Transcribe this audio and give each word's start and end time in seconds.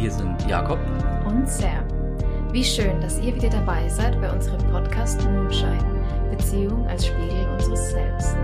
Hier 0.00 0.10
sind 0.10 0.48
Jakob 0.48 0.78
und 1.26 1.46
Sam. 1.46 1.86
Wie 2.54 2.64
schön, 2.64 2.98
dass 3.02 3.18
ihr 3.18 3.34
wieder 3.34 3.50
dabei 3.50 3.86
seid 3.86 4.18
bei 4.18 4.32
unserem 4.32 4.66
Podcast 4.70 5.20
Moonshine, 5.24 6.30
Beziehung 6.30 6.86
als 6.86 7.06
Spiegel 7.06 7.46
unseres 7.50 7.90
Selbst. 7.90 8.34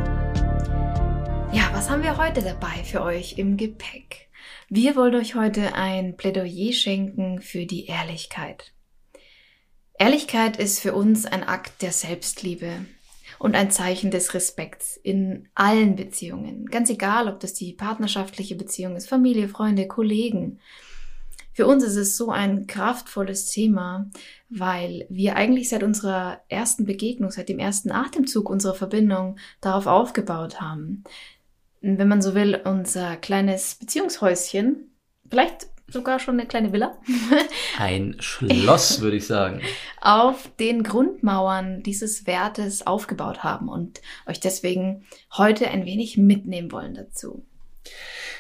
Ja, 1.53 1.71
was 1.73 1.89
haben 1.89 2.03
wir 2.03 2.19
heute 2.19 2.43
dabei 2.43 2.85
für 2.85 3.01
euch 3.01 3.39
im 3.39 3.57
Gepäck? 3.57 4.29
Wir 4.69 4.97
wollen 4.97 5.15
euch 5.15 5.35
heute 5.35 5.75
ein 5.75 6.19
Plädoyer 6.19 6.75
schenken 6.75 7.41
für 7.41 7.65
die 7.65 7.87
Ehrlichkeit. 7.87 8.75
Ehrlichkeit 9.99 10.59
ist 10.59 10.81
für 10.81 10.93
uns 10.93 11.25
ein 11.25 11.43
Akt 11.43 11.81
der 11.81 11.93
Selbstliebe 11.93 12.85
und 13.39 13.55
ein 13.55 13.71
Zeichen 13.71 14.11
des 14.11 14.35
Respekts 14.35 14.99
in 15.03 15.49
allen 15.55 15.97
Beziehungen. 15.97 16.67
Ganz 16.67 16.91
egal, 16.91 17.29
ob 17.29 17.41
das 17.41 17.55
die 17.55 17.73
partnerschaftliche 17.73 18.57
Beziehung 18.57 18.95
ist, 18.95 19.09
Familie, 19.09 19.49
Freunde, 19.49 19.87
Kollegen. 19.87 20.61
Für 21.57 21.67
uns 21.67 21.83
ist 21.83 21.97
es 21.97 22.19
so 22.19 22.31
ein 22.31 22.67
kraftvolles 22.67 23.51
Thema, 23.51 24.11
weil 24.51 25.07
wir 25.09 25.37
eigentlich 25.37 25.71
seit 25.71 25.83
unserer 25.83 26.43
ersten 26.49 26.85
Begegnung, 26.85 27.31
seit 27.31 27.49
dem 27.49 27.59
ersten 27.59 27.91
Atemzug 27.91 28.51
unserer 28.51 28.75
Verbindung 28.75 29.39
darauf 29.63 29.87
aufgebaut 29.87 30.61
haben. 30.61 31.05
Wenn 31.81 32.09
man 32.09 32.21
so 32.21 32.35
will, 32.35 32.61
unser 32.63 33.17
kleines 33.17 33.77
Beziehungshäuschen, 33.77 34.95
vielleicht 35.31 35.69
sogar 35.89 36.19
schon 36.19 36.39
eine 36.39 36.47
kleine 36.47 36.75
Villa. 36.75 36.99
Ein 37.79 38.17
Schloss, 38.19 39.01
würde 39.01 39.17
ich 39.17 39.27
sagen. 39.27 39.63
Auf 40.03 40.51
den 40.61 40.83
Grundmauern 40.83 41.83
dieses 41.83 42.27
Wertes 42.27 42.87
aufgebaut 42.87 43.45
haben 43.45 43.71
und 43.71 44.03
euch 44.27 44.41
deswegen 44.41 45.07
heute 45.33 45.71
ein 45.71 45.87
wenig 45.87 46.19
mitnehmen 46.19 46.71
wollen 46.71 46.93
dazu. 46.93 47.47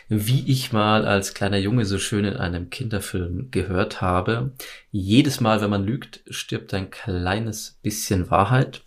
Wie 0.09 0.45
ich 0.51 0.73
mal 0.73 1.05
als 1.05 1.35
kleiner 1.35 1.59
Junge 1.59 1.85
so 1.85 1.99
schön 1.99 2.25
in 2.25 2.37
einem 2.37 2.71
Kinderfilm 2.71 3.51
gehört 3.51 4.01
habe, 4.01 4.53
jedes 4.93 5.41
Mal, 5.41 5.61
wenn 5.61 5.71
man 5.71 5.85
lügt, 5.85 6.21
stirbt 6.31 6.73
ein 6.75 6.91
kleines 6.91 7.79
bisschen 7.83 8.31
Wahrheit. 8.31 8.83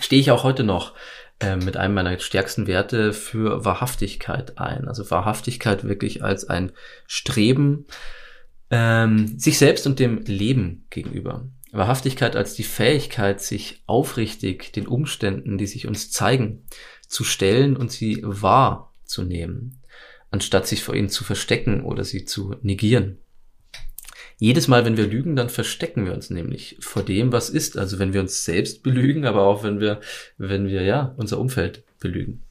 Stehe 0.00 0.20
ich 0.20 0.30
auch 0.30 0.44
heute 0.44 0.64
noch 0.64 0.94
äh, 1.40 1.56
mit 1.56 1.78
einem 1.78 1.94
meiner 1.94 2.18
stärksten 2.18 2.66
Werte 2.66 3.14
für 3.14 3.64
Wahrhaftigkeit 3.64 4.58
ein. 4.58 4.86
Also 4.86 5.10
Wahrhaftigkeit 5.10 5.84
wirklich 5.84 6.22
als 6.22 6.48
ein 6.48 6.72
Streben 7.06 7.86
ähm, 8.70 9.38
sich 9.38 9.56
selbst 9.56 9.86
und 9.86 9.98
dem 9.98 10.24
Leben 10.24 10.84
gegenüber. 10.90 11.48
Wahrhaftigkeit 11.72 12.36
als 12.36 12.54
die 12.54 12.64
Fähigkeit, 12.64 13.40
sich 13.40 13.82
aufrichtig 13.86 14.72
den 14.72 14.86
Umständen, 14.86 15.58
die 15.58 15.66
sich 15.66 15.86
uns 15.86 16.10
zeigen, 16.10 16.64
zu 17.06 17.24
stellen 17.24 17.76
und 17.76 17.90
sie 17.90 18.20
wahrzunehmen, 18.22 19.80
anstatt 20.30 20.66
sich 20.66 20.82
vor 20.82 20.94
ihnen 20.94 21.08
zu 21.08 21.24
verstecken 21.24 21.82
oder 21.84 22.04
sie 22.04 22.24
zu 22.24 22.56
negieren. 22.62 23.18
Jedes 24.40 24.68
Mal, 24.68 24.84
wenn 24.84 24.96
wir 24.96 25.06
lügen, 25.06 25.34
dann 25.34 25.48
verstecken 25.48 26.06
wir 26.06 26.14
uns 26.14 26.30
nämlich 26.30 26.76
vor 26.80 27.02
dem, 27.02 27.32
was 27.32 27.50
ist. 27.50 27.76
Also 27.76 27.98
wenn 27.98 28.12
wir 28.12 28.20
uns 28.20 28.44
selbst 28.44 28.84
belügen, 28.84 29.24
aber 29.24 29.42
auch 29.42 29.64
wenn 29.64 29.80
wir, 29.80 30.00
wenn 30.36 30.68
wir, 30.68 30.82
ja, 30.82 31.12
unser 31.16 31.40
Umfeld 31.40 31.82
belügen. 31.98 32.44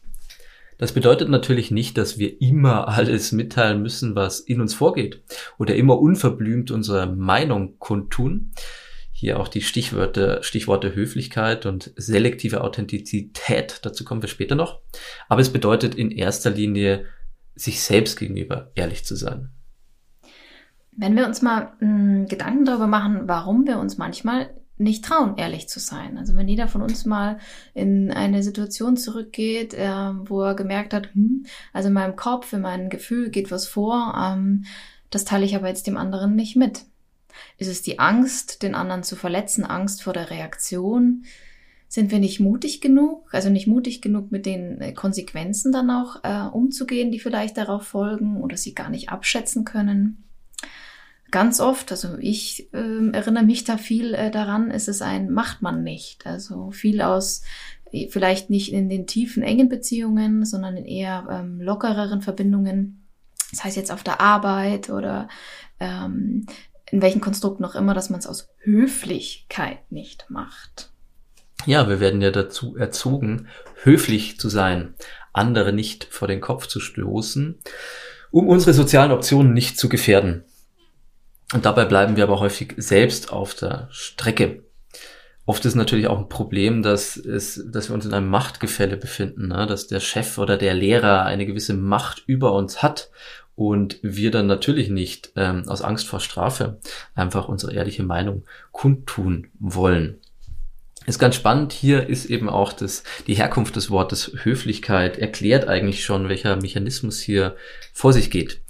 Das 0.77 0.91
bedeutet 0.91 1.29
natürlich 1.29 1.71
nicht, 1.71 1.97
dass 1.97 2.19
wir 2.19 2.41
immer 2.41 2.87
alles 2.89 3.31
mitteilen 3.31 3.81
müssen, 3.81 4.15
was 4.15 4.41
in 4.41 4.61
uns 4.61 4.73
vorgeht 4.73 5.21
oder 5.57 5.75
immer 5.75 5.99
unverblümt 5.99 6.71
unsere 6.71 7.07
Meinung 7.07 7.79
kundtun. 7.79 8.51
Hier 9.11 9.39
auch 9.39 9.47
die 9.47 9.63
Stichworte, 9.63 10.39
Stichworte 10.43 10.93
Höflichkeit 10.93 11.65
und 11.65 11.91
selektive 11.95 12.61
Authentizität. 12.61 13.79
Dazu 13.81 14.03
kommen 14.03 14.21
wir 14.21 14.29
später 14.29 14.53
noch. 14.53 14.81
Aber 15.27 15.41
es 15.41 15.49
bedeutet 15.49 15.95
in 15.95 16.11
erster 16.11 16.51
Linie, 16.51 17.05
sich 17.57 17.81
selbst 17.81 18.17
gegenüber 18.17 18.71
ehrlich 18.75 19.05
zu 19.05 19.15
sein. 19.15 19.49
Wenn 20.91 21.15
wir 21.15 21.25
uns 21.27 21.41
mal 21.41 21.73
mh, 21.79 21.87
hm, 21.87 22.25
Gedanken 22.27 22.65
darüber 22.65 22.87
machen, 22.87 23.27
warum 23.27 23.67
wir 23.67 23.79
uns 23.79 23.97
manchmal 23.97 24.49
nicht 24.79 25.05
trauen, 25.05 25.37
ehrlich 25.37 25.67
zu 25.67 25.79
sein. 25.79 26.17
Also 26.17 26.35
wenn 26.35 26.47
jeder 26.47 26.67
von 26.67 26.83
uns 26.83 27.05
mal 27.05 27.39
in 27.73 28.11
eine 28.11 28.43
Situation 28.43 28.95
zurückgeht, 28.95 29.73
äh, 29.73 29.87
wo 29.87 30.43
er 30.43 30.55
gemerkt 30.55 30.93
hat, 30.93 31.13
hm, 31.13 31.45
also 31.73 31.87
in 31.87 31.93
meinem 31.93 32.15
Kopf, 32.15 32.53
in 32.53 32.61
meinem 32.61 32.89
Gefühl 32.89 33.29
geht 33.29 33.51
was 33.51 33.67
vor, 33.67 34.13
ähm, 34.15 34.65
das 35.09 35.25
teile 35.25 35.45
ich 35.45 35.55
aber 35.55 35.67
jetzt 35.67 35.87
dem 35.87 35.97
anderen 35.97 36.35
nicht 36.35 36.55
mit. 36.55 36.85
Ist 37.57 37.69
es 37.69 37.81
die 37.81 37.99
Angst, 37.99 38.61
den 38.61 38.75
anderen 38.75 39.03
zu 39.03 39.15
verletzen, 39.15 39.63
Angst 39.63 40.03
vor 40.03 40.13
der 40.13 40.29
Reaktion? 40.29 41.23
Sind 41.89 42.11
wir 42.11 42.19
nicht 42.19 42.39
mutig 42.39 42.81
genug, 42.81 43.33
also 43.33 43.49
nicht 43.49 43.67
mutig 43.67 44.01
genug 44.01 44.31
mit 44.31 44.45
den 44.45 44.81
äh, 44.81 44.93
Konsequenzen 44.93 45.71
dann 45.71 45.89
auch 45.89 46.23
äh, 46.23 46.47
umzugehen, 46.49 47.11
die 47.11 47.19
vielleicht 47.19 47.57
darauf 47.57 47.83
folgen 47.83 48.41
oder 48.41 48.57
sie 48.57 48.75
gar 48.75 48.89
nicht 48.89 49.09
abschätzen 49.09 49.63
können? 49.63 50.27
ganz 51.31 51.59
oft, 51.59 51.91
also 51.91 52.17
ich 52.19 52.73
äh, 52.73 53.09
erinnere 53.11 53.43
mich 53.43 53.63
da 53.63 53.77
viel 53.77 54.13
äh, 54.13 54.31
daran, 54.31 54.71
ist 54.71 54.87
es 54.87 55.01
ein 55.01 55.31
macht 55.31 55.61
man 55.61 55.83
nicht. 55.83 56.25
Also 56.25 56.71
viel 56.71 57.01
aus 57.01 57.43
äh, 57.91 58.07
vielleicht 58.09 58.49
nicht 58.49 58.71
in 58.71 58.89
den 58.89 59.07
tiefen, 59.07 59.43
engen 59.43 59.69
Beziehungen, 59.69 60.45
sondern 60.45 60.77
in 60.77 60.85
eher 60.85 61.27
ähm, 61.29 61.59
lockereren 61.61 62.21
Verbindungen. 62.21 63.07
Das 63.51 63.63
heißt 63.63 63.77
jetzt 63.77 63.91
auf 63.91 64.03
der 64.03 64.21
Arbeit 64.21 64.89
oder 64.89 65.27
ähm, 65.79 66.45
in 66.89 67.01
welchem 67.01 67.21
Konstrukt 67.21 67.59
noch 67.59 67.75
immer, 67.75 67.93
dass 67.93 68.09
man 68.09 68.19
es 68.19 68.27
aus 68.27 68.49
Höflichkeit 68.63 69.91
nicht 69.91 70.29
macht. 70.29 70.91
Ja, 71.65 71.89
wir 71.89 71.99
werden 71.99 72.21
ja 72.21 72.31
dazu 72.31 72.77
erzogen, 72.77 73.47
höflich 73.83 74.39
zu 74.39 74.49
sein, 74.49 74.95
andere 75.33 75.73
nicht 75.73 76.05
vor 76.05 76.27
den 76.27 76.41
Kopf 76.41 76.67
zu 76.67 76.79
stoßen, 76.79 77.59
um 78.31 78.47
unsere 78.47 78.73
sozialen 78.73 79.11
Optionen 79.11 79.53
nicht 79.53 79.77
zu 79.77 79.89
gefährden. 79.89 80.43
Und 81.53 81.65
dabei 81.65 81.85
bleiben 81.85 82.15
wir 82.15 82.23
aber 82.23 82.39
häufig 82.39 82.73
selbst 82.77 83.31
auf 83.31 83.53
der 83.53 83.87
Strecke. 83.91 84.63
Oft 85.45 85.63
ist 85.63 85.75
natürlich 85.75 86.07
auch 86.07 86.19
ein 86.19 86.27
Problem, 86.27 86.83
dass, 86.83 87.15
es, 87.15 87.63
dass 87.71 87.89
wir 87.89 87.93
uns 87.93 88.05
in 88.05 88.13
einem 88.13 88.29
Machtgefälle 88.29 88.97
befinden, 88.97 89.47
ne? 89.47 89.65
dass 89.65 89.87
der 89.87 90.01
Chef 90.01 90.37
oder 90.37 90.57
der 90.57 90.73
Lehrer 90.73 91.23
eine 91.23 91.45
gewisse 91.45 91.73
Macht 91.73 92.23
über 92.27 92.51
uns 92.51 92.83
hat 92.83 93.09
und 93.55 93.97
wir 94.03 94.29
dann 94.29 94.45
natürlich 94.45 94.89
nicht 94.89 95.31
ähm, 95.37 95.63
aus 95.67 95.81
Angst 95.81 96.07
vor 96.07 96.19
Strafe 96.19 96.79
einfach 97.15 97.47
unsere 97.47 97.73
ehrliche 97.73 98.03
Meinung 98.03 98.43
kundtun 98.71 99.47
wollen. 99.57 100.19
Ist 101.07 101.19
ganz 101.19 101.35
spannend. 101.35 101.71
Hier 101.71 102.09
ist 102.09 102.25
eben 102.25 102.49
auch 102.49 102.73
das, 102.73 103.03
die 103.27 103.35
Herkunft 103.35 103.77
des 103.77 103.89
Wortes 103.89 104.29
Höflichkeit 104.43 105.17
erklärt 105.17 105.65
eigentlich 105.65 106.03
schon, 106.03 106.27
welcher 106.27 106.57
Mechanismus 106.57 107.21
hier 107.21 107.55
vor 107.93 108.11
sich 108.11 108.29
geht. 108.29 108.61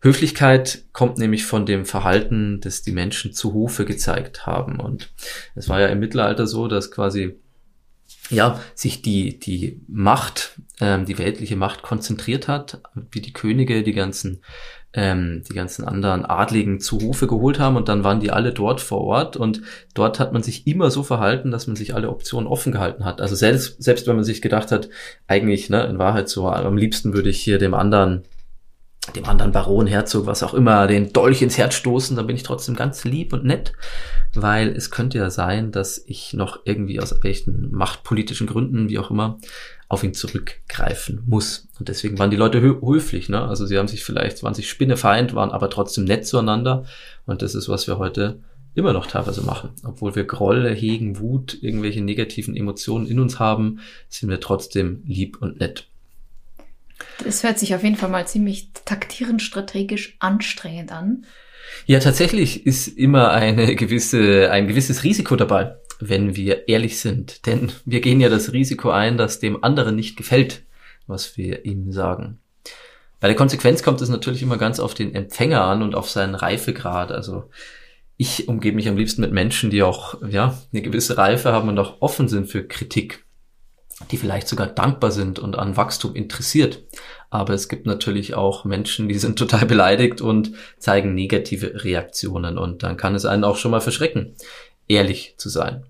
Höflichkeit 0.00 0.84
kommt 0.92 1.18
nämlich 1.18 1.44
von 1.44 1.66
dem 1.66 1.84
Verhalten, 1.84 2.60
das 2.60 2.82
die 2.82 2.92
Menschen 2.92 3.32
zu 3.32 3.52
Hofe 3.52 3.84
gezeigt 3.84 4.46
haben. 4.46 4.78
Und 4.78 5.12
es 5.56 5.68
war 5.68 5.80
ja 5.80 5.88
im 5.88 5.98
Mittelalter 5.98 6.46
so, 6.46 6.68
dass 6.68 6.92
quasi 6.92 7.34
ja, 8.30 8.60
sich 8.76 9.02
die, 9.02 9.40
die 9.40 9.80
Macht, 9.88 10.60
ähm, 10.80 11.04
die 11.04 11.18
weltliche 11.18 11.56
Macht 11.56 11.82
konzentriert 11.82 12.46
hat, 12.46 12.80
wie 13.10 13.20
die 13.20 13.32
Könige 13.32 13.82
die 13.82 13.92
ganzen, 13.92 14.42
ähm, 14.94 15.42
die 15.48 15.54
ganzen 15.54 15.84
anderen 15.86 16.24
Adligen 16.24 16.80
zu 16.80 17.00
Hofe 17.00 17.26
geholt 17.26 17.58
haben 17.58 17.76
und 17.76 17.88
dann 17.88 18.04
waren 18.04 18.20
die 18.20 18.30
alle 18.30 18.52
dort 18.52 18.80
vor 18.80 19.00
Ort 19.02 19.36
und 19.36 19.62
dort 19.94 20.20
hat 20.20 20.32
man 20.32 20.42
sich 20.42 20.66
immer 20.66 20.90
so 20.90 21.02
verhalten, 21.02 21.50
dass 21.50 21.66
man 21.66 21.76
sich 21.76 21.94
alle 21.94 22.10
Optionen 22.10 22.46
offen 22.46 22.72
gehalten 22.72 23.04
hat. 23.04 23.20
Also 23.20 23.34
selbst, 23.34 23.82
selbst 23.82 24.06
wenn 24.06 24.16
man 24.16 24.24
sich 24.24 24.42
gedacht 24.42 24.70
hat, 24.70 24.90
eigentlich, 25.26 25.70
ne, 25.70 25.84
in 25.84 25.98
Wahrheit 25.98 26.28
so, 26.28 26.48
am 26.48 26.76
liebsten 26.76 27.14
würde 27.14 27.30
ich 27.30 27.40
hier 27.40 27.58
dem 27.58 27.74
anderen 27.74 28.22
dem 29.16 29.24
anderen 29.24 29.50
Baron, 29.50 29.88
Herzog, 29.88 30.26
was 30.26 30.44
auch 30.44 30.54
immer, 30.54 30.86
den 30.86 31.12
Dolch 31.12 31.42
ins 31.42 31.58
Herz 31.58 31.74
stoßen, 31.74 32.16
dann 32.16 32.26
bin 32.28 32.36
ich 32.36 32.44
trotzdem 32.44 32.76
ganz 32.76 33.02
lieb 33.04 33.32
und 33.32 33.44
nett, 33.44 33.72
weil 34.32 34.68
es 34.68 34.92
könnte 34.92 35.18
ja 35.18 35.28
sein, 35.28 35.72
dass 35.72 36.02
ich 36.06 36.34
noch 36.34 36.60
irgendwie 36.64 37.00
aus 37.00 37.14
welchen 37.22 37.72
machtpolitischen 37.72 38.46
Gründen, 38.46 38.88
wie 38.88 39.00
auch 39.00 39.10
immer, 39.10 39.38
auf 39.92 40.02
ihn 40.02 40.14
zurückgreifen 40.14 41.22
muss. 41.26 41.68
Und 41.78 41.90
deswegen 41.90 42.18
waren 42.18 42.30
die 42.30 42.38
Leute 42.38 42.62
höflich, 42.62 43.28
ne? 43.28 43.46
Also 43.46 43.66
sie 43.66 43.76
haben 43.76 43.88
sich 43.88 44.02
vielleicht, 44.02 44.42
waren 44.42 44.54
sich 44.54 44.70
Spinnefeind, 44.70 45.34
waren 45.34 45.50
aber 45.50 45.68
trotzdem 45.68 46.04
nett 46.04 46.26
zueinander. 46.26 46.86
Und 47.26 47.42
das 47.42 47.54
ist, 47.54 47.68
was 47.68 47.86
wir 47.86 47.98
heute 47.98 48.40
immer 48.74 48.94
noch 48.94 49.06
teilweise 49.06 49.42
machen. 49.42 49.72
Obwohl 49.84 50.16
wir 50.16 50.24
Groll 50.24 50.74
hegen, 50.74 51.18
Wut, 51.18 51.58
irgendwelche 51.60 52.00
negativen 52.00 52.56
Emotionen 52.56 53.06
in 53.06 53.20
uns 53.20 53.38
haben, 53.38 53.80
sind 54.08 54.30
wir 54.30 54.40
trotzdem 54.40 55.02
lieb 55.04 55.36
und 55.42 55.60
nett. 55.60 55.88
Das 57.22 57.42
hört 57.42 57.58
sich 57.58 57.74
auf 57.74 57.82
jeden 57.82 57.96
Fall 57.96 58.08
mal 58.08 58.26
ziemlich 58.26 58.70
taktierend 58.86 59.42
strategisch 59.42 60.16
anstrengend 60.20 60.90
an. 60.90 61.26
Ja, 61.86 61.98
tatsächlich 61.98 62.66
ist 62.66 62.88
immer 62.88 63.32
eine 63.32 63.76
gewisse, 63.76 64.50
ein 64.50 64.68
gewisses 64.68 65.04
Risiko 65.04 65.36
dabei, 65.36 65.76
wenn 66.08 66.36
wir 66.36 66.68
ehrlich 66.68 67.00
sind. 67.00 67.46
Denn 67.46 67.72
wir 67.84 68.00
gehen 68.00 68.20
ja 68.20 68.28
das 68.28 68.52
Risiko 68.52 68.90
ein, 68.90 69.16
dass 69.16 69.40
dem 69.40 69.62
anderen 69.62 69.96
nicht 69.96 70.16
gefällt, 70.16 70.62
was 71.06 71.36
wir 71.36 71.64
ihm 71.64 71.92
sagen. 71.92 72.38
Bei 73.20 73.28
der 73.28 73.36
Konsequenz 73.36 73.82
kommt 73.82 74.00
es 74.00 74.08
natürlich 74.08 74.42
immer 74.42 74.58
ganz 74.58 74.80
auf 74.80 74.94
den 74.94 75.14
Empfänger 75.14 75.62
an 75.62 75.82
und 75.82 75.94
auf 75.94 76.10
seinen 76.10 76.34
Reifegrad. 76.34 77.12
Also 77.12 77.50
ich 78.16 78.48
umgebe 78.48 78.76
mich 78.76 78.88
am 78.88 78.96
liebsten 78.96 79.20
mit 79.20 79.32
Menschen, 79.32 79.70
die 79.70 79.82
auch 79.82 80.20
ja 80.28 80.58
eine 80.72 80.82
gewisse 80.82 81.18
Reife 81.18 81.52
haben 81.52 81.68
und 81.68 81.78
auch 81.78 82.00
offen 82.00 82.28
sind 82.28 82.48
für 82.48 82.66
Kritik. 82.66 83.24
die 84.10 84.16
vielleicht 84.16 84.48
sogar 84.48 84.66
dankbar 84.66 85.10
sind 85.10 85.38
und 85.38 85.56
an 85.56 85.76
Wachstum 85.76 86.14
interessiert. 86.14 86.82
Aber 87.30 87.54
es 87.54 87.68
gibt 87.68 87.86
natürlich 87.86 88.34
auch 88.34 88.64
Menschen, 88.64 89.08
die 89.08 89.18
sind 89.18 89.38
total 89.38 89.66
beleidigt 89.66 90.20
und 90.20 90.52
zeigen 90.78 91.14
negative 91.14 91.84
Reaktionen. 91.84 92.58
Und 92.58 92.82
dann 92.82 92.96
kann 92.96 93.14
es 93.14 93.24
einen 93.24 93.44
auch 93.44 93.56
schon 93.56 93.70
mal 93.70 93.80
verschrecken, 93.80 94.34
ehrlich 94.88 95.34
zu 95.38 95.48
sein. 95.48 95.84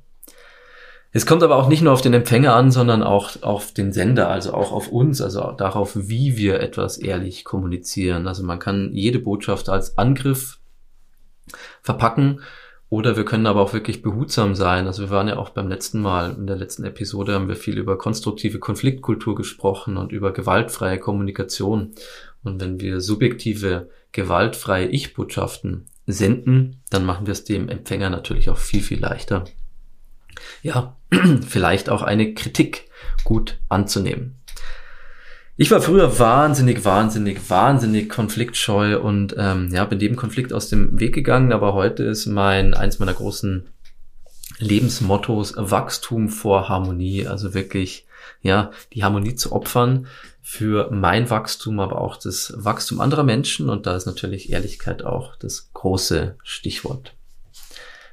Es 1.14 1.26
kommt 1.26 1.42
aber 1.42 1.56
auch 1.56 1.68
nicht 1.68 1.82
nur 1.82 1.92
auf 1.92 2.00
den 2.00 2.14
Empfänger 2.14 2.54
an, 2.54 2.70
sondern 2.70 3.02
auch 3.02 3.42
auf 3.42 3.72
den 3.72 3.92
Sender, 3.92 4.28
also 4.28 4.54
auch 4.54 4.72
auf 4.72 4.88
uns, 4.88 5.20
also 5.20 5.52
darauf, 5.52 5.92
wie 5.94 6.38
wir 6.38 6.60
etwas 6.60 6.96
ehrlich 6.96 7.44
kommunizieren. 7.44 8.26
Also 8.26 8.42
man 8.42 8.58
kann 8.58 8.90
jede 8.94 9.18
Botschaft 9.18 9.68
als 9.68 9.98
Angriff 9.98 10.58
verpacken 11.82 12.40
oder 12.88 13.16
wir 13.16 13.26
können 13.26 13.46
aber 13.46 13.60
auch 13.60 13.74
wirklich 13.74 14.00
behutsam 14.00 14.54
sein. 14.54 14.86
Also 14.86 15.02
wir 15.02 15.10
waren 15.10 15.28
ja 15.28 15.36
auch 15.36 15.50
beim 15.50 15.68
letzten 15.68 16.00
Mal, 16.00 16.34
in 16.34 16.46
der 16.46 16.56
letzten 16.56 16.84
Episode 16.84 17.34
haben 17.34 17.48
wir 17.48 17.56
viel 17.56 17.76
über 17.76 17.98
konstruktive 17.98 18.58
Konfliktkultur 18.58 19.34
gesprochen 19.34 19.98
und 19.98 20.12
über 20.12 20.32
gewaltfreie 20.32 20.98
Kommunikation. 20.98 21.92
Und 22.42 22.58
wenn 22.58 22.80
wir 22.80 23.02
subjektive, 23.02 23.90
gewaltfreie 24.12 24.86
Ich-Botschaften 24.86 25.86
senden, 26.06 26.82
dann 26.88 27.04
machen 27.04 27.26
wir 27.26 27.32
es 27.32 27.44
dem 27.44 27.68
Empfänger 27.68 28.08
natürlich 28.08 28.48
auch 28.48 28.58
viel, 28.58 28.82
viel 28.82 29.00
leichter, 29.00 29.44
ja, 30.62 30.96
vielleicht 31.48 31.88
auch 31.90 32.02
eine 32.02 32.34
Kritik 32.34 32.88
gut 33.24 33.58
anzunehmen. 33.68 34.36
Ich 35.56 35.70
war 35.70 35.82
früher 35.82 36.18
wahnsinnig, 36.18 36.84
wahnsinnig, 36.84 37.50
wahnsinnig 37.50 38.08
konfliktscheu 38.08 38.98
und 38.98 39.34
ähm, 39.38 39.68
ja, 39.72 39.84
bin 39.84 39.98
dem 39.98 40.16
Konflikt 40.16 40.52
aus 40.52 40.68
dem 40.68 40.98
Weg 40.98 41.14
gegangen, 41.14 41.52
aber 41.52 41.74
heute 41.74 42.04
ist 42.04 42.26
mein 42.26 42.74
eins 42.74 42.98
meiner 42.98 43.12
großen 43.12 43.68
Lebensmottos 44.58 45.54
Wachstum 45.56 46.30
vor 46.30 46.68
Harmonie, 46.68 47.26
also 47.26 47.52
wirklich 47.52 48.06
ja, 48.40 48.70
die 48.92 49.04
Harmonie 49.04 49.34
zu 49.34 49.52
opfern 49.52 50.06
für 50.40 50.90
mein 50.90 51.30
Wachstum, 51.30 51.80
aber 51.80 52.00
auch 52.00 52.16
das 52.16 52.54
Wachstum 52.56 53.00
anderer 53.00 53.22
Menschen 53.22 53.68
und 53.68 53.86
da 53.86 53.94
ist 53.94 54.06
natürlich 54.06 54.50
Ehrlichkeit 54.50 55.04
auch 55.04 55.36
das 55.36 55.70
große 55.74 56.36
Stichwort. 56.42 57.14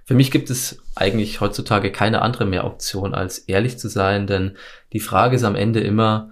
Für 0.10 0.16
mich 0.16 0.32
gibt 0.32 0.50
es 0.50 0.82
eigentlich 0.96 1.40
heutzutage 1.40 1.92
keine 1.92 2.24
andere 2.24 2.48
mehr 2.48 2.66
Option, 2.66 3.14
als 3.14 3.38
ehrlich 3.38 3.78
zu 3.78 3.90
sein, 3.90 4.26
denn 4.26 4.58
die 4.92 5.02
Frage 5.02 5.36
ist 5.36 5.44
am 5.44 5.54
Ende 5.54 5.82
immer, 5.82 6.32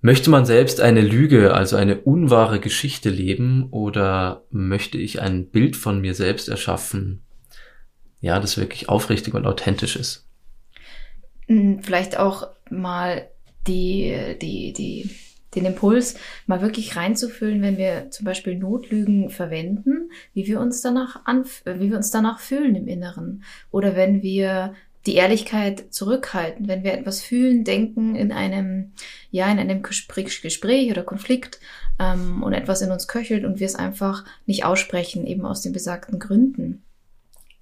möchte 0.00 0.30
man 0.30 0.46
selbst 0.46 0.80
eine 0.80 1.00
Lüge, 1.00 1.54
also 1.54 1.74
eine 1.74 2.02
unwahre 2.02 2.60
Geschichte 2.60 3.10
leben 3.10 3.66
oder 3.72 4.44
möchte 4.52 4.96
ich 4.96 5.20
ein 5.20 5.48
Bild 5.48 5.74
von 5.74 6.02
mir 6.02 6.14
selbst 6.14 6.48
erschaffen, 6.48 7.24
ja, 8.20 8.38
das 8.38 8.58
wirklich 8.58 8.88
aufrichtig 8.88 9.34
und 9.34 9.44
authentisch 9.44 9.96
ist? 9.96 10.28
Hm, 11.48 11.82
vielleicht 11.82 12.16
auch 12.16 12.46
mal 12.70 13.26
die, 13.66 14.36
die, 14.40 14.72
die 14.72 15.10
den 15.54 15.66
Impuls, 15.66 16.16
mal 16.46 16.60
wirklich 16.60 16.96
reinzufühlen, 16.96 17.62
wenn 17.62 17.78
wir 17.78 18.10
zum 18.10 18.24
Beispiel 18.24 18.56
Notlügen 18.56 19.30
verwenden, 19.30 20.10
wie 20.32 20.46
wir 20.46 20.60
uns 20.60 20.80
danach 20.80 21.24
anf 21.24 21.62
wie 21.64 21.90
wir 21.90 21.96
uns 21.96 22.10
danach 22.10 22.40
fühlen 22.40 22.74
im 22.74 22.88
Inneren. 22.88 23.44
Oder 23.70 23.96
wenn 23.96 24.22
wir 24.22 24.74
die 25.06 25.16
Ehrlichkeit 25.16 25.92
zurückhalten, 25.92 26.66
wenn 26.66 26.82
wir 26.82 26.94
etwas 26.94 27.20
fühlen, 27.20 27.64
denken 27.64 28.14
in 28.14 28.32
einem, 28.32 28.92
ja, 29.30 29.50
in 29.50 29.58
einem 29.58 29.82
Gespräch, 29.82 30.90
oder 30.90 31.02
Konflikt 31.02 31.60
ähm, 31.98 32.42
und 32.42 32.54
etwas 32.54 32.80
in 32.80 32.90
uns 32.90 33.06
köchelt 33.06 33.44
und 33.44 33.60
wir 33.60 33.66
es 33.66 33.74
einfach 33.74 34.24
nicht 34.46 34.64
aussprechen, 34.64 35.26
eben 35.26 35.44
aus 35.44 35.60
den 35.60 35.72
besagten 35.72 36.18
Gründen. 36.18 36.82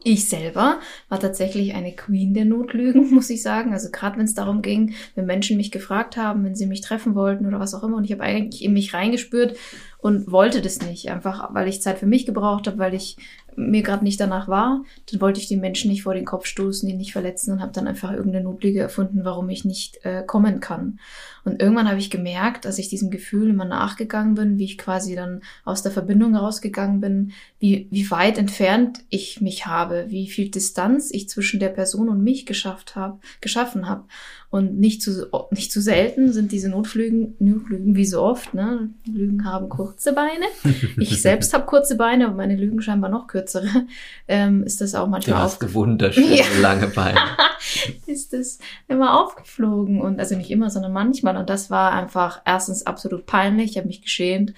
Ich 0.04 0.28
selber 0.28 0.80
war 1.08 1.20
tatsächlich 1.20 1.74
eine 1.74 1.92
Queen 1.92 2.34
der 2.34 2.44
Notlügen, 2.44 3.10
muss 3.14 3.30
ich 3.30 3.42
sagen. 3.42 3.72
Also 3.72 3.90
gerade 3.90 4.18
wenn 4.18 4.24
es 4.24 4.34
darum 4.34 4.62
ging, 4.62 4.94
wenn 5.14 5.26
Menschen 5.26 5.56
mich 5.56 5.70
gefragt 5.70 6.16
haben, 6.16 6.44
wenn 6.44 6.56
sie 6.56 6.66
mich 6.66 6.80
treffen 6.80 7.14
wollten 7.14 7.46
oder 7.46 7.60
was 7.60 7.74
auch 7.74 7.84
immer, 7.84 7.96
und 7.96 8.04
ich 8.04 8.12
habe 8.12 8.22
eigentlich 8.22 8.64
in 8.64 8.72
mich 8.72 8.94
reingespürt 8.94 9.56
und 9.98 10.32
wollte 10.32 10.60
das 10.60 10.82
nicht, 10.82 11.10
einfach 11.10 11.54
weil 11.54 11.68
ich 11.68 11.82
Zeit 11.82 11.98
für 11.98 12.06
mich 12.06 12.26
gebraucht 12.26 12.66
habe, 12.66 12.78
weil 12.78 12.94
ich 12.94 13.16
mir 13.56 13.82
gerade 13.82 14.04
nicht 14.04 14.20
danach 14.20 14.48
war, 14.48 14.84
dann 15.10 15.20
wollte 15.20 15.40
ich 15.40 15.48
die 15.48 15.56
Menschen 15.56 15.90
nicht 15.90 16.02
vor 16.02 16.14
den 16.14 16.24
Kopf 16.24 16.46
stoßen, 16.46 16.88
die 16.88 16.94
nicht 16.94 17.12
verletzen 17.12 17.52
und 17.52 17.60
habe 17.60 17.72
dann 17.72 17.86
einfach 17.86 18.12
irgendeine 18.12 18.44
Notlüge 18.44 18.80
erfunden, 18.80 19.24
warum 19.24 19.48
ich 19.50 19.64
nicht 19.64 20.04
äh, 20.04 20.22
kommen 20.24 20.60
kann. 20.60 20.98
Und 21.44 21.60
irgendwann 21.60 21.88
habe 21.88 21.98
ich 21.98 22.10
gemerkt, 22.10 22.66
als 22.66 22.78
ich 22.78 22.88
diesem 22.88 23.10
Gefühl 23.10 23.50
immer 23.50 23.64
nachgegangen 23.64 24.34
bin, 24.34 24.58
wie 24.58 24.64
ich 24.64 24.78
quasi 24.78 25.14
dann 25.16 25.42
aus 25.64 25.82
der 25.82 25.92
Verbindung 25.92 26.36
rausgegangen 26.36 27.00
bin, 27.00 27.32
wie, 27.58 27.88
wie 27.90 28.10
weit 28.10 28.38
entfernt 28.38 29.00
ich 29.08 29.40
mich 29.40 29.66
habe, 29.66 30.06
wie 30.08 30.28
viel 30.28 30.50
Distanz 30.50 31.10
ich 31.10 31.28
zwischen 31.28 31.58
der 31.58 31.70
Person 31.70 32.08
und 32.08 32.22
mich 32.22 32.46
geschafft 32.46 32.94
habe, 32.96 33.18
geschaffen 33.40 33.88
habe. 33.88 34.04
Und 34.52 34.78
nicht 34.78 35.00
zu, 35.00 35.30
nicht 35.50 35.72
zu 35.72 35.80
selten 35.80 36.30
sind 36.30 36.52
diese 36.52 36.68
Notflügen, 36.68 37.36
Notlügen 37.38 37.96
wie 37.96 38.04
so 38.04 38.20
oft, 38.20 38.52
ne? 38.52 38.90
Lügen 39.06 39.46
haben 39.46 39.70
kurze 39.70 40.12
Beine. 40.12 40.44
Ich 40.98 41.22
selbst 41.22 41.54
habe 41.54 41.64
kurze 41.64 41.96
Beine, 41.96 42.26
aber 42.26 42.34
meine 42.34 42.56
Lügen 42.56 42.82
scheinbar 42.82 43.08
noch 43.08 43.28
kürzere. 43.28 43.86
Ähm, 44.28 44.62
ist 44.62 44.82
das 44.82 44.94
auch 44.94 45.08
manchmal 45.08 45.38
Du 45.38 45.42
hast 45.42 45.74
wunderschöne 45.74 46.36
ja. 46.36 46.44
lange 46.60 46.88
Beine. 46.88 47.18
ist 48.06 48.34
das 48.34 48.58
immer 48.88 49.22
aufgeflogen 49.22 50.02
und 50.02 50.20
also 50.20 50.36
nicht 50.36 50.50
immer, 50.50 50.68
sondern 50.68 50.92
manchmal. 50.92 51.38
Und 51.38 51.48
das 51.48 51.70
war 51.70 51.92
einfach 51.92 52.42
erstens 52.44 52.84
absolut 52.84 53.24
peinlich. 53.24 53.70
Ich 53.70 53.76
habe 53.78 53.86
mich 53.86 54.02
geschämt. 54.02 54.52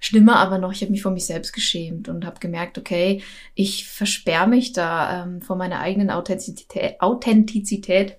Schlimmer 0.00 0.36
aber 0.36 0.58
noch, 0.58 0.72
ich 0.72 0.82
habe 0.82 0.90
mich 0.90 1.02
vor 1.02 1.12
mich 1.12 1.24
selbst 1.24 1.52
geschämt 1.52 2.08
und 2.08 2.26
habe 2.26 2.40
gemerkt, 2.40 2.78
okay, 2.78 3.22
ich 3.54 3.88
versperre 3.88 4.48
mich 4.48 4.72
da 4.72 5.22
ähm, 5.22 5.40
vor 5.40 5.54
meiner 5.54 5.78
eigenen 5.78 6.10
Authentizität, 6.10 7.00
Authentizität 7.00 8.16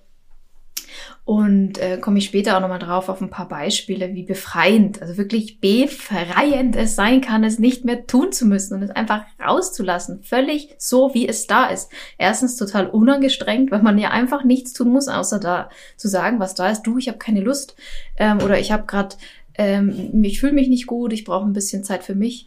und 1.24 1.78
äh, 1.78 1.98
komme 1.98 2.18
ich 2.18 2.24
später 2.24 2.56
auch 2.56 2.60
nochmal 2.60 2.78
drauf 2.78 3.08
auf 3.08 3.20
ein 3.20 3.28
paar 3.28 3.48
Beispiele, 3.48 4.14
wie 4.14 4.22
befreiend, 4.22 5.02
also 5.02 5.18
wirklich 5.18 5.60
befreiend 5.60 6.74
es 6.74 6.96
sein 6.96 7.20
kann, 7.20 7.44
es 7.44 7.58
nicht 7.58 7.84
mehr 7.84 8.06
tun 8.06 8.32
zu 8.32 8.46
müssen 8.46 8.74
und 8.74 8.82
es 8.82 8.90
einfach 8.90 9.24
rauszulassen, 9.38 10.22
völlig 10.22 10.74
so, 10.78 11.12
wie 11.12 11.28
es 11.28 11.46
da 11.46 11.66
ist. 11.66 11.90
Erstens 12.16 12.56
total 12.56 12.86
unangestrengt, 12.86 13.70
weil 13.70 13.82
man 13.82 13.98
ja 13.98 14.10
einfach 14.10 14.44
nichts 14.44 14.72
tun 14.72 14.88
muss, 14.88 15.08
außer 15.08 15.38
da 15.38 15.68
zu 15.96 16.08
sagen, 16.08 16.40
was 16.40 16.54
da 16.54 16.70
ist. 16.70 16.82
Du, 16.82 16.96
ich 16.96 17.08
habe 17.08 17.18
keine 17.18 17.40
Lust 17.40 17.76
ähm, 18.16 18.38
oder 18.42 18.58
ich 18.58 18.72
habe 18.72 18.86
gerade, 18.86 19.16
ähm, 19.54 20.22
ich 20.24 20.40
fühle 20.40 20.54
mich 20.54 20.68
nicht 20.68 20.86
gut, 20.86 21.12
ich 21.12 21.24
brauche 21.24 21.44
ein 21.44 21.52
bisschen 21.52 21.84
Zeit 21.84 22.04
für 22.04 22.14
mich. 22.14 22.46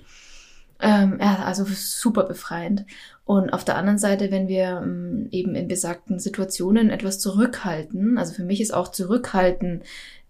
Ähm, 0.82 1.20
ja, 1.22 1.44
also 1.46 1.66
super 1.66 2.24
befreiend. 2.24 2.86
Und 3.32 3.54
auf 3.54 3.64
der 3.64 3.78
anderen 3.78 3.98
Seite, 3.98 4.30
wenn 4.30 4.50
wir 4.50 4.82
ähm, 4.84 5.30
eben 5.32 5.56
in 5.56 5.70
besagten 5.70 6.20
Situationen 6.20 6.90
etwas 6.90 7.22
zurückhalten, 7.22 8.18
also 8.18 8.34
für 8.34 8.44
mich 8.44 8.60
ist 8.60 8.74
auch 8.74 8.90
zurückhalten 8.90 9.84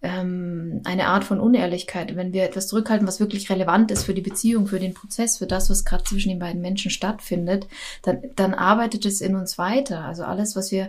ähm, 0.03 0.81
eine 0.83 1.07
Art 1.07 1.24
von 1.24 1.39
Unehrlichkeit. 1.39 2.15
Wenn 2.15 2.31
wir 2.31 2.43
etwas 2.43 2.67
zurückhalten, 2.67 3.08
was 3.08 3.20
wirklich 3.20 3.50
relevant 3.50 3.89
ist 3.89 4.03
für 4.03 4.13
die 4.13 4.22
Beziehung, 4.22 4.67
für 4.67 4.79
den 4.79 4.93
Prozess, 4.93 5.39
für 5.39 5.48
das, 5.48 5.72
was 5.72 5.84
gerade 5.84 6.03
zwischen 6.03 6.29
den 6.29 6.38
beiden 6.38 6.62
Menschen 6.62 6.91
stattfindet, 6.91 7.67
dann, 8.03 8.22
dann 8.36 8.53
arbeitet 8.53 9.08
es 9.08 9.20
in 9.20 9.36
uns 9.36 9.58
weiter. 9.58 10.05
Also 10.05 10.24
alles, 10.24 10.55
was 10.55 10.72
wir 10.72 10.88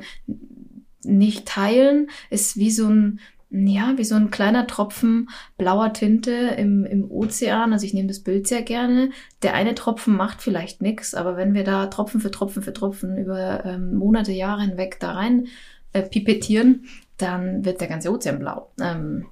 nicht 1.05 1.47
teilen, 1.47 2.11
ist 2.29 2.59
wie 2.59 2.73
so 2.73 2.89
ein, 2.89 3.21
ja, 3.53 3.93
wie 3.97 4.05
so 4.05 4.15
ein 4.15 4.31
kleiner 4.31 4.67
Tropfen 4.67 5.29
blauer 5.59 5.93
Tinte 5.93 6.33
im, 6.33 6.87
im 6.87 7.11
Ozean. 7.11 7.73
Also 7.73 7.85
ich 7.85 7.93
nehme 7.93 8.09
das 8.09 8.21
Bild 8.21 8.47
sehr 8.47 8.63
gerne. 8.63 9.11
Der 9.43 9.55
eine 9.55 9.75
Tropfen 9.75 10.17
macht 10.17 10.41
vielleicht 10.41 10.81
nichts, 10.81 11.15
aber 11.15 11.37
wenn 11.37 11.53
wir 11.53 11.63
da 11.63 11.87
Tropfen 11.87 12.21
für 12.21 12.31
Tropfen 12.31 12.63
für 12.63 12.73
Tropfen 12.73 13.19
über 13.19 13.65
ähm, 13.67 13.95
Monate, 13.95 14.33
Jahre 14.33 14.63
hinweg 14.63 14.99
da 15.01 15.13
rein 15.13 15.49
äh, 15.93 16.03
pipettieren, 16.03 16.87
dann 17.19 17.65
wird 17.65 17.83
der 17.83 17.89
ganze 17.89 18.11
Ozean 18.11 18.39
blau. 18.39 18.71
Ähm, 18.81 19.27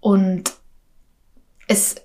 und 0.00 0.52
es 1.68 1.96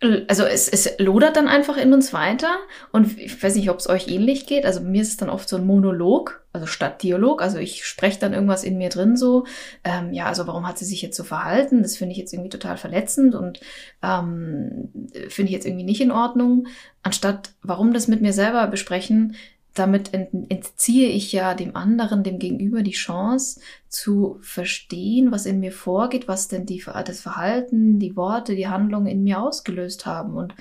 also 0.00 0.44
es, 0.44 0.68
es 0.68 0.96
lodert 0.98 1.36
dann 1.36 1.48
einfach 1.48 1.76
in 1.76 1.92
uns 1.92 2.12
weiter 2.12 2.56
und 2.92 3.18
ich 3.18 3.42
weiß 3.42 3.56
nicht, 3.56 3.68
ob 3.68 3.78
es 3.78 3.88
euch 3.88 4.06
ähnlich 4.06 4.46
geht. 4.46 4.64
Also 4.64 4.80
mir 4.80 5.02
ist 5.02 5.08
es 5.08 5.16
dann 5.16 5.28
oft 5.28 5.48
so 5.48 5.56
ein 5.56 5.66
Monolog, 5.66 6.44
also 6.52 6.66
statt 6.66 7.02
Dialog. 7.02 7.42
Also 7.42 7.58
ich 7.58 7.84
spreche 7.84 8.20
dann 8.20 8.32
irgendwas 8.32 8.62
in 8.62 8.78
mir 8.78 8.90
drin 8.90 9.16
so, 9.16 9.44
ähm, 9.82 10.12
ja, 10.12 10.26
also 10.26 10.46
warum 10.46 10.68
hat 10.68 10.78
sie 10.78 10.84
sich 10.84 11.02
jetzt 11.02 11.16
so 11.16 11.24
verhalten? 11.24 11.82
Das 11.82 11.96
finde 11.96 12.12
ich 12.12 12.18
jetzt 12.18 12.32
irgendwie 12.32 12.50
total 12.50 12.76
verletzend 12.76 13.34
und 13.34 13.58
ähm, 14.00 14.92
finde 15.28 15.50
ich 15.50 15.54
jetzt 15.54 15.66
irgendwie 15.66 15.84
nicht 15.84 16.00
in 16.00 16.12
Ordnung. 16.12 16.68
Anstatt 17.02 17.50
warum 17.62 17.92
das 17.92 18.06
mit 18.06 18.20
mir 18.20 18.32
selber 18.32 18.68
besprechen, 18.68 19.34
damit 19.78 20.12
entziehe 20.12 21.08
ich 21.08 21.32
ja 21.32 21.54
dem 21.54 21.76
anderen, 21.76 22.22
dem 22.22 22.38
Gegenüber 22.38 22.82
die 22.82 22.92
Chance 22.92 23.60
zu 23.88 24.38
verstehen, 24.40 25.32
was 25.32 25.46
in 25.46 25.60
mir 25.60 25.72
vorgeht, 25.72 26.28
was 26.28 26.48
denn 26.48 26.66
die, 26.66 26.82
das 27.04 27.20
Verhalten, 27.20 27.98
die 27.98 28.16
Worte, 28.16 28.54
die 28.54 28.68
Handlungen 28.68 29.06
in 29.06 29.22
mir 29.22 29.40
ausgelöst 29.40 30.06
haben. 30.06 30.34
Und 30.34 30.54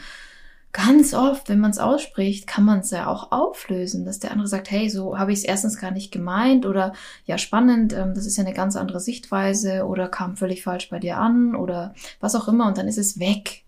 ganz 0.72 1.14
oft, 1.14 1.50
wenn 1.50 1.60
man 1.60 1.72
es 1.72 1.80
ausspricht, 1.80 2.46
kann 2.46 2.64
man 2.64 2.80
es 2.80 2.92
ja 2.92 3.08
auch 3.08 3.32
auflösen, 3.32 4.06
dass 4.06 4.20
der 4.20 4.32
andere 4.32 4.48
sagt, 4.48 4.70
hey, 4.70 4.90
so 4.90 5.18
habe 5.18 5.32
ich 5.32 5.40
es 5.40 5.46
erstens 5.46 5.80
gar 5.80 5.92
nicht 5.92 6.12
gemeint 6.12 6.66
oder 6.66 6.94
ja, 7.26 7.38
spannend, 7.38 7.94
ähm, 7.94 8.14
das 8.14 8.26
ist 8.26 8.38
ja 8.38 8.44
eine 8.44 8.54
ganz 8.54 8.76
andere 8.76 9.00
Sichtweise 9.00 9.86
oder 9.86 10.08
kam 10.08 10.38
völlig 10.38 10.64
falsch 10.64 10.90
bei 10.90 11.00
dir 11.00 11.18
an 11.18 11.56
oder 11.56 11.94
was 12.20 12.36
auch 12.36 12.48
immer 12.48 12.68
und 12.68 12.78
dann 12.78 12.88
ist 12.88 13.00
es 13.00 13.20
weg. 13.20 13.64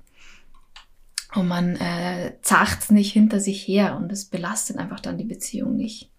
Und 1.35 1.47
man 1.47 1.75
äh, 1.75 2.33
zacht's 2.41 2.89
nicht 2.89 3.13
hinter 3.13 3.39
sich 3.39 3.67
her 3.67 3.95
und 3.95 4.11
es 4.11 4.25
belastet 4.25 4.77
einfach 4.77 4.99
dann 4.99 5.17
die 5.17 5.25
Beziehung 5.25 5.75
nicht. 5.75 6.09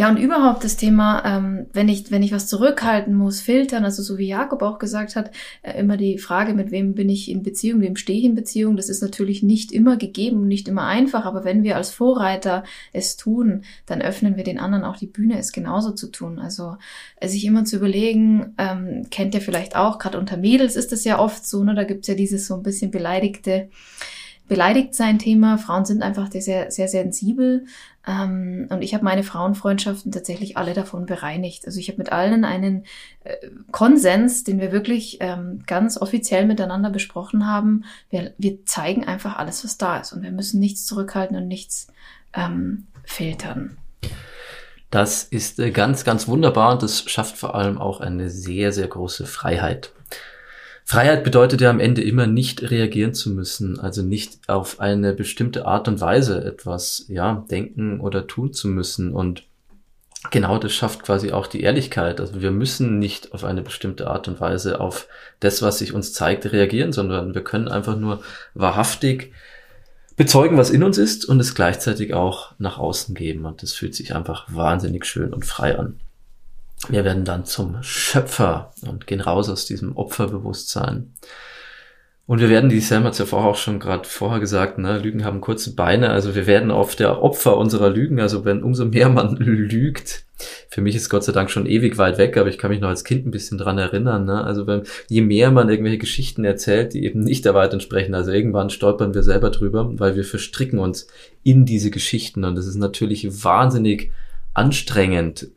Ja, 0.00 0.08
und 0.08 0.16
überhaupt 0.16 0.64
das 0.64 0.78
Thema, 0.78 1.22
ähm, 1.26 1.66
wenn 1.74 1.90
ich, 1.90 2.10
wenn 2.10 2.22
ich 2.22 2.32
was 2.32 2.46
zurückhalten 2.46 3.14
muss, 3.14 3.42
filtern, 3.42 3.84
also 3.84 4.02
so 4.02 4.16
wie 4.16 4.28
Jakob 4.28 4.62
auch 4.62 4.78
gesagt 4.78 5.14
hat, 5.14 5.30
äh, 5.60 5.78
immer 5.78 5.98
die 5.98 6.16
Frage, 6.16 6.54
mit 6.54 6.70
wem 6.70 6.94
bin 6.94 7.10
ich 7.10 7.30
in 7.30 7.42
Beziehung, 7.42 7.82
wem 7.82 7.96
stehe 7.96 8.18
ich 8.18 8.24
in 8.24 8.34
Beziehung, 8.34 8.78
das 8.78 8.88
ist 8.88 9.02
natürlich 9.02 9.42
nicht 9.42 9.72
immer 9.72 9.98
gegeben, 9.98 10.48
nicht 10.48 10.68
immer 10.68 10.86
einfach, 10.86 11.26
aber 11.26 11.44
wenn 11.44 11.64
wir 11.64 11.76
als 11.76 11.90
Vorreiter 11.90 12.64
es 12.94 13.18
tun, 13.18 13.64
dann 13.84 14.00
öffnen 14.00 14.38
wir 14.38 14.44
den 14.44 14.58
anderen 14.58 14.84
auch 14.84 14.96
die 14.96 15.06
Bühne, 15.06 15.38
es 15.38 15.52
genauso 15.52 15.90
zu 15.90 16.06
tun. 16.10 16.38
Also 16.38 16.78
sich 17.22 17.44
immer 17.44 17.66
zu 17.66 17.76
überlegen, 17.76 18.54
ähm, 18.56 19.08
kennt 19.10 19.34
ihr 19.34 19.42
vielleicht 19.42 19.76
auch, 19.76 19.98
gerade 19.98 20.18
unter 20.18 20.38
Mädels 20.38 20.76
ist 20.76 20.92
das 20.92 21.04
ja 21.04 21.18
oft 21.18 21.46
so, 21.46 21.62
ne, 21.62 21.74
da 21.74 21.84
gibt's 21.84 22.08
ja 22.08 22.14
dieses 22.14 22.46
so 22.46 22.54
ein 22.54 22.62
bisschen 22.62 22.90
beleidigte 22.90 23.68
beleidigt 24.50 24.96
sein 24.96 25.20
Thema. 25.20 25.58
Frauen 25.58 25.84
sind 25.84 26.02
einfach 26.02 26.28
sehr, 26.32 26.72
sehr 26.72 26.88
sensibel. 26.88 27.66
Ähm, 28.06 28.66
und 28.70 28.82
ich 28.82 28.94
habe 28.94 29.04
meine 29.04 29.22
Frauenfreundschaften 29.22 30.10
tatsächlich 30.10 30.56
alle 30.56 30.72
davon 30.72 31.06
bereinigt. 31.06 31.66
Also 31.66 31.78
ich 31.78 31.88
habe 31.88 31.98
mit 31.98 32.12
allen 32.12 32.44
einen 32.44 32.84
äh, 33.24 33.36
Konsens, 33.70 34.44
den 34.44 34.60
wir 34.60 34.72
wirklich 34.72 35.18
ähm, 35.20 35.62
ganz 35.66 36.00
offiziell 36.00 36.46
miteinander 36.46 36.90
besprochen 36.90 37.46
haben. 37.46 37.84
Wir, 38.08 38.32
wir 38.38 38.64
zeigen 38.64 39.04
einfach 39.04 39.36
alles, 39.36 39.64
was 39.64 39.76
da 39.76 39.98
ist. 39.98 40.12
Und 40.12 40.22
wir 40.22 40.32
müssen 40.32 40.60
nichts 40.60 40.86
zurückhalten 40.86 41.36
und 41.36 41.48
nichts 41.48 41.88
ähm, 42.32 42.86
filtern. 43.04 43.76
Das 44.90 45.22
ist 45.22 45.60
äh, 45.60 45.70
ganz, 45.70 46.04
ganz 46.04 46.26
wunderbar 46.26 46.72
und 46.72 46.82
das 46.82 47.08
schafft 47.08 47.36
vor 47.36 47.54
allem 47.54 47.78
auch 47.78 48.00
eine 48.00 48.30
sehr, 48.30 48.72
sehr 48.72 48.88
große 48.88 49.26
Freiheit. 49.26 49.92
Freiheit 50.90 51.22
bedeutet 51.22 51.60
ja 51.60 51.70
am 51.70 51.78
Ende 51.78 52.02
immer 52.02 52.26
nicht 52.26 52.68
reagieren 52.68 53.14
zu 53.14 53.30
müssen, 53.30 53.78
also 53.78 54.02
nicht 54.02 54.40
auf 54.48 54.80
eine 54.80 55.12
bestimmte 55.12 55.64
Art 55.64 55.86
und 55.86 56.00
Weise 56.00 56.44
etwas, 56.44 57.04
ja, 57.06 57.46
denken 57.48 58.00
oder 58.00 58.26
tun 58.26 58.52
zu 58.52 58.66
müssen 58.66 59.12
und 59.14 59.44
genau 60.32 60.58
das 60.58 60.72
schafft 60.72 61.04
quasi 61.04 61.30
auch 61.30 61.46
die 61.46 61.60
Ehrlichkeit. 61.60 62.18
Also 62.20 62.42
wir 62.42 62.50
müssen 62.50 62.98
nicht 62.98 63.32
auf 63.32 63.44
eine 63.44 63.62
bestimmte 63.62 64.08
Art 64.08 64.26
und 64.26 64.40
Weise 64.40 64.80
auf 64.80 65.06
das, 65.38 65.62
was 65.62 65.78
sich 65.78 65.92
uns 65.92 66.12
zeigt, 66.12 66.50
reagieren, 66.50 66.92
sondern 66.92 67.36
wir 67.36 67.44
können 67.44 67.68
einfach 67.68 67.96
nur 67.96 68.20
wahrhaftig 68.54 69.32
bezeugen, 70.16 70.56
was 70.56 70.70
in 70.70 70.82
uns 70.82 70.98
ist 70.98 71.24
und 71.24 71.38
es 71.38 71.54
gleichzeitig 71.54 72.14
auch 72.14 72.50
nach 72.58 72.78
außen 72.78 73.14
geben. 73.14 73.44
Und 73.44 73.62
das 73.62 73.74
fühlt 73.74 73.94
sich 73.94 74.16
einfach 74.16 74.48
wahnsinnig 74.48 75.06
schön 75.06 75.32
und 75.32 75.46
frei 75.46 75.78
an. 75.78 76.00
Wir 76.88 77.04
werden 77.04 77.24
dann 77.24 77.44
zum 77.44 77.82
Schöpfer 77.82 78.72
und 78.82 79.06
gehen 79.06 79.20
raus 79.20 79.48
aus 79.48 79.66
diesem 79.66 79.96
Opferbewusstsein. 79.96 81.12
Und 82.30 82.38
wir 82.38 82.48
werden, 82.48 82.70
die 82.70 82.78
Sam 82.78 83.02
hat 83.02 83.14
es 83.14 83.18
ja 83.18 83.26
vorher 83.26 83.50
auch 83.50 83.56
schon 83.56 83.80
gerade 83.80 84.08
vorher 84.08 84.38
gesagt, 84.38 84.78
ne, 84.78 84.98
Lügen 84.98 85.24
haben 85.24 85.40
kurze 85.40 85.74
Beine. 85.74 86.10
Also 86.10 86.36
wir 86.36 86.46
werden 86.46 86.70
oft 86.70 87.00
der 87.00 87.24
Opfer 87.24 87.56
unserer 87.56 87.90
Lügen. 87.90 88.20
Also 88.20 88.44
wenn 88.44 88.62
umso 88.62 88.84
mehr 88.84 89.08
man 89.08 89.34
lügt, 89.36 90.26
für 90.68 90.80
mich 90.80 90.94
ist 90.94 91.10
Gott 91.10 91.24
sei 91.24 91.32
Dank 91.32 91.50
schon 91.50 91.66
ewig 91.66 91.98
weit 91.98 92.18
weg, 92.18 92.36
aber 92.36 92.48
ich 92.48 92.56
kann 92.56 92.70
mich 92.70 92.78
noch 92.78 92.88
als 92.88 93.02
Kind 93.02 93.26
ein 93.26 93.32
bisschen 93.32 93.58
dran 93.58 93.78
erinnern. 93.78 94.26
Ne? 94.26 94.44
Also 94.44 94.68
wenn, 94.68 94.84
je 95.08 95.22
mehr 95.22 95.50
man 95.50 95.68
irgendwelche 95.68 95.98
Geschichten 95.98 96.44
erzählt, 96.44 96.94
die 96.94 97.04
eben 97.04 97.18
nicht 97.18 97.44
der 97.44 97.54
Wahrheit 97.54 97.72
entsprechen, 97.72 98.14
also 98.14 98.30
irgendwann 98.30 98.70
stolpern 98.70 99.12
wir 99.12 99.24
selber 99.24 99.50
drüber, 99.50 99.90
weil 99.98 100.14
wir 100.14 100.24
verstricken 100.24 100.78
uns 100.78 101.08
in 101.42 101.64
diese 101.64 101.90
Geschichten. 101.90 102.44
Und 102.44 102.54
das 102.54 102.68
ist 102.68 102.76
natürlich 102.76 103.42
wahnsinnig 103.42 104.12
anstrengend, 104.54 105.48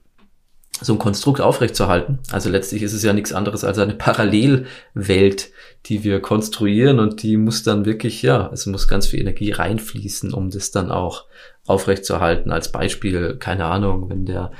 so 0.82 0.94
ein 0.94 1.00
Konstrukt 1.00 1.40
aufrechtzuerhalten. 1.40 2.20
Also 2.32 2.50
letztlich 2.50 2.84
ist 2.84 2.94
es 2.94 3.04
ja 3.04 3.14
nichts 3.14 3.34
anderes 3.34 3.64
als 3.64 3.78
eine 3.78 3.94
Parallelwelt, 3.94 5.52
die 5.86 6.04
wir 6.04 6.20
konstruieren 6.20 7.00
und 7.00 7.24
die 7.24 7.38
muss 7.38 7.64
dann 7.64 7.86
wirklich, 7.86 8.22
ja, 8.22 8.50
es 8.54 8.66
muss 8.66 8.88
ganz 8.88 9.08
viel 9.08 9.20
Energie 9.20 9.52
reinfließen, 9.52 10.34
um 10.34 10.50
das 10.50 10.72
dann 10.72 10.92
auch 10.92 11.26
aufrechtzuerhalten. 11.66 12.52
Als 12.52 12.72
Beispiel, 12.72 13.36
keine 13.38 13.66
Ahnung, 13.66 14.10
wenn 14.10 14.26
der 14.26 14.52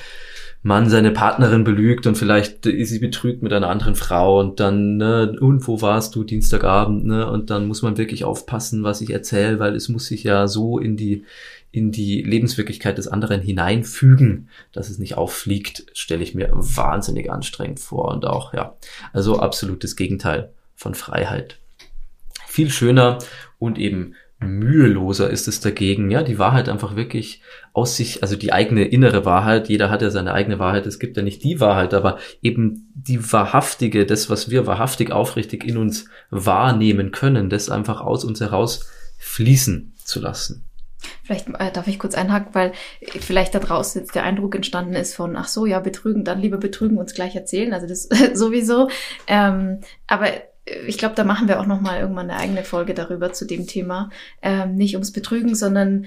Mann 0.62 0.90
seine 0.90 1.12
Partnerin 1.12 1.66
belügt 1.66 2.08
und 2.08 2.18
vielleicht 2.18 2.66
ist 2.66 2.90
sie 2.90 3.00
betrügt 3.00 3.44
mit 3.44 3.52
einer 3.52 3.70
anderen 3.70 3.96
Frau 3.96 4.40
und 4.40 4.62
dann, 4.62 4.96
ne, 4.96 5.36
und 5.42 5.68
wo 5.68 5.82
warst 5.82 6.16
du 6.16 6.24
Dienstagabend, 6.24 7.06
ne, 7.06 7.30
und 7.30 7.50
dann 7.50 7.68
muss 7.68 7.82
man 7.82 7.98
wirklich 7.98 8.24
aufpassen, 8.24 8.84
was 8.84 9.02
ich 9.02 9.10
erzähle, 9.10 9.60
weil 9.60 9.76
es 9.76 9.90
muss 9.90 10.06
sich 10.06 10.24
ja 10.24 10.48
so 10.48 10.80
in 10.80 10.96
die, 10.96 11.26
in 11.74 11.92
die 11.92 12.22
Lebenswirklichkeit 12.22 13.00
des 13.00 13.08
anderen 13.08 13.42
hineinfügen, 13.42 14.48
dass 14.74 14.92
es 14.92 15.00
nicht 15.00 15.18
auffliegt, 15.18 15.88
stelle 15.94 16.22
ich 16.22 16.36
mir 16.36 16.50
wahnsinnig 16.54 17.32
anstrengend 17.32 17.80
vor 17.80 18.12
und 18.12 18.26
auch, 18.26 18.54
ja, 18.54 18.78
also 19.12 19.40
absolutes 19.40 19.96
Gegenteil 19.96 20.54
von 20.76 20.94
Freiheit. 20.94 21.58
Viel 22.48 22.70
schöner 22.70 23.18
und 23.58 23.80
eben 23.80 24.14
müheloser 24.40 25.32
ist 25.32 25.48
es 25.48 25.62
dagegen, 25.62 26.12
ja, 26.12 26.22
die 26.22 26.38
Wahrheit 26.38 26.70
einfach 26.70 26.96
wirklich 26.96 27.42
aus 27.72 27.98
sich, 27.98 28.22
also 28.22 28.36
die 28.36 28.54
eigene 28.54 28.86
innere 28.86 29.26
Wahrheit, 29.26 29.68
jeder 29.68 29.90
hat 29.90 30.04
ja 30.04 30.12
seine 30.12 30.34
eigene 30.34 30.60
Wahrheit, 30.60 30.86
es 30.86 31.00
gibt 31.00 31.18
ja 31.18 31.24
nicht 31.24 31.44
die 31.44 31.60
Wahrheit, 31.60 31.96
aber 31.96 32.20
eben 32.44 32.92
die 32.94 33.32
wahrhaftige, 33.32 34.06
das, 34.06 34.30
was 34.30 34.52
wir 34.52 34.68
wahrhaftig 34.68 35.12
aufrichtig 35.12 35.64
in 35.64 35.78
uns 35.78 36.06
wahrnehmen 36.30 37.12
können, 37.12 37.50
das 37.50 37.72
einfach 37.72 38.00
aus 38.00 38.24
uns 38.24 38.42
heraus 38.42 38.92
fließen 39.18 39.94
zu 40.04 40.20
lassen. 40.20 40.66
Vielleicht 41.24 41.48
äh, 41.50 41.72
darf 41.72 41.88
ich 41.88 42.00
kurz 42.00 42.16
einhaken, 42.16 42.54
weil 42.54 42.74
vielleicht 43.20 43.56
da 43.56 43.60
draußen 43.60 44.02
jetzt 44.02 44.16
der 44.16 44.24
Eindruck 44.24 44.56
entstanden 44.56 44.94
ist 44.94 45.16
von, 45.16 45.36
ach 45.36 45.48
so, 45.48 45.66
ja, 45.66 45.80
betrügen, 45.80 46.24
dann 46.24 46.42
lieber 46.42 46.58
betrügen, 46.58 46.98
uns 46.98 47.14
gleich 47.14 47.36
erzählen. 47.36 47.74
Also 47.74 47.88
das 47.88 48.10
sowieso. 48.34 48.90
Ähm, 49.28 49.80
aber 50.08 50.28
ich 50.88 50.98
glaube, 50.98 51.16
da 51.16 51.24
machen 51.24 51.48
wir 51.48 51.60
auch 51.60 51.66
noch 51.66 51.82
mal 51.82 52.00
irgendwann 52.00 52.30
eine 52.30 52.40
eigene 52.40 52.64
Folge 52.64 52.94
darüber 52.94 53.34
zu 53.34 53.46
dem 53.46 53.68
Thema. 53.68 54.10
Ähm, 54.42 54.76
nicht 54.76 54.96
ums 54.96 55.12
Betrügen, 55.12 55.56
sondern 55.56 56.06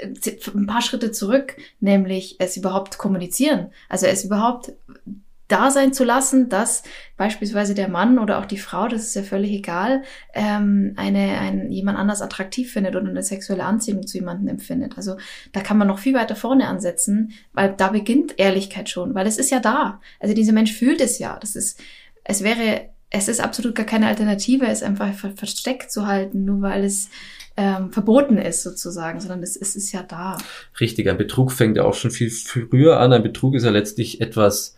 äh, 0.00 0.08
ein 0.54 0.66
paar 0.66 0.82
Schritte 0.82 1.12
zurück, 1.12 1.56
nämlich 1.80 2.36
es 2.38 2.56
überhaupt 2.56 2.96
kommunizieren. 2.96 3.72
Also 3.88 4.06
es 4.06 4.24
überhaupt 4.24 4.72
da 5.50 5.70
sein 5.70 5.92
zu 5.92 6.04
lassen, 6.04 6.48
dass 6.48 6.82
beispielsweise 7.16 7.74
der 7.74 7.88
Mann 7.88 8.18
oder 8.18 8.38
auch 8.38 8.46
die 8.46 8.58
Frau, 8.58 8.88
das 8.88 9.02
ist 9.02 9.14
ja 9.14 9.22
völlig 9.22 9.50
egal, 9.52 10.02
ähm, 10.34 10.94
eine, 10.96 11.38
ein, 11.38 11.70
jemand 11.70 11.98
anders 11.98 12.22
attraktiv 12.22 12.72
findet 12.72 12.96
oder 12.96 13.08
eine 13.08 13.22
sexuelle 13.22 13.64
Anziehung 13.64 14.06
zu 14.06 14.18
jemandem 14.18 14.48
empfindet. 14.48 14.96
Also 14.96 15.16
da 15.52 15.60
kann 15.60 15.78
man 15.78 15.88
noch 15.88 15.98
viel 15.98 16.14
weiter 16.14 16.36
vorne 16.36 16.68
ansetzen, 16.68 17.32
weil 17.52 17.74
da 17.76 17.88
beginnt 17.88 18.38
Ehrlichkeit 18.38 18.88
schon, 18.88 19.14
weil 19.14 19.26
es 19.26 19.38
ist 19.38 19.50
ja 19.50 19.60
da. 19.60 20.00
Also 20.20 20.34
dieser 20.34 20.52
Mensch 20.52 20.72
fühlt 20.72 21.00
es 21.00 21.18
ja. 21.18 21.38
Das 21.40 21.56
ist, 21.56 21.80
es 22.24 22.42
wäre, 22.42 22.90
es 23.10 23.28
ist 23.28 23.40
absolut 23.40 23.74
gar 23.74 23.86
keine 23.86 24.06
Alternative, 24.06 24.66
es 24.66 24.82
einfach 24.82 25.12
versteckt 25.34 25.90
zu 25.90 26.06
halten, 26.06 26.44
nur 26.44 26.62
weil 26.62 26.84
es 26.84 27.10
ähm, 27.56 27.92
verboten 27.92 28.38
ist 28.38 28.62
sozusagen, 28.62 29.20
sondern 29.20 29.42
es, 29.42 29.56
es 29.56 29.76
ist 29.76 29.92
ja 29.92 30.02
da. 30.02 30.38
Richtig, 30.80 31.08
ein 31.08 31.18
Betrug 31.18 31.52
fängt 31.52 31.76
ja 31.76 31.84
auch 31.84 31.94
schon 31.94 32.10
viel 32.10 32.30
früher 32.30 33.00
an. 33.00 33.12
Ein 33.12 33.22
Betrug 33.22 33.54
ist 33.54 33.64
ja 33.64 33.70
letztlich 33.70 34.20
etwas, 34.20 34.76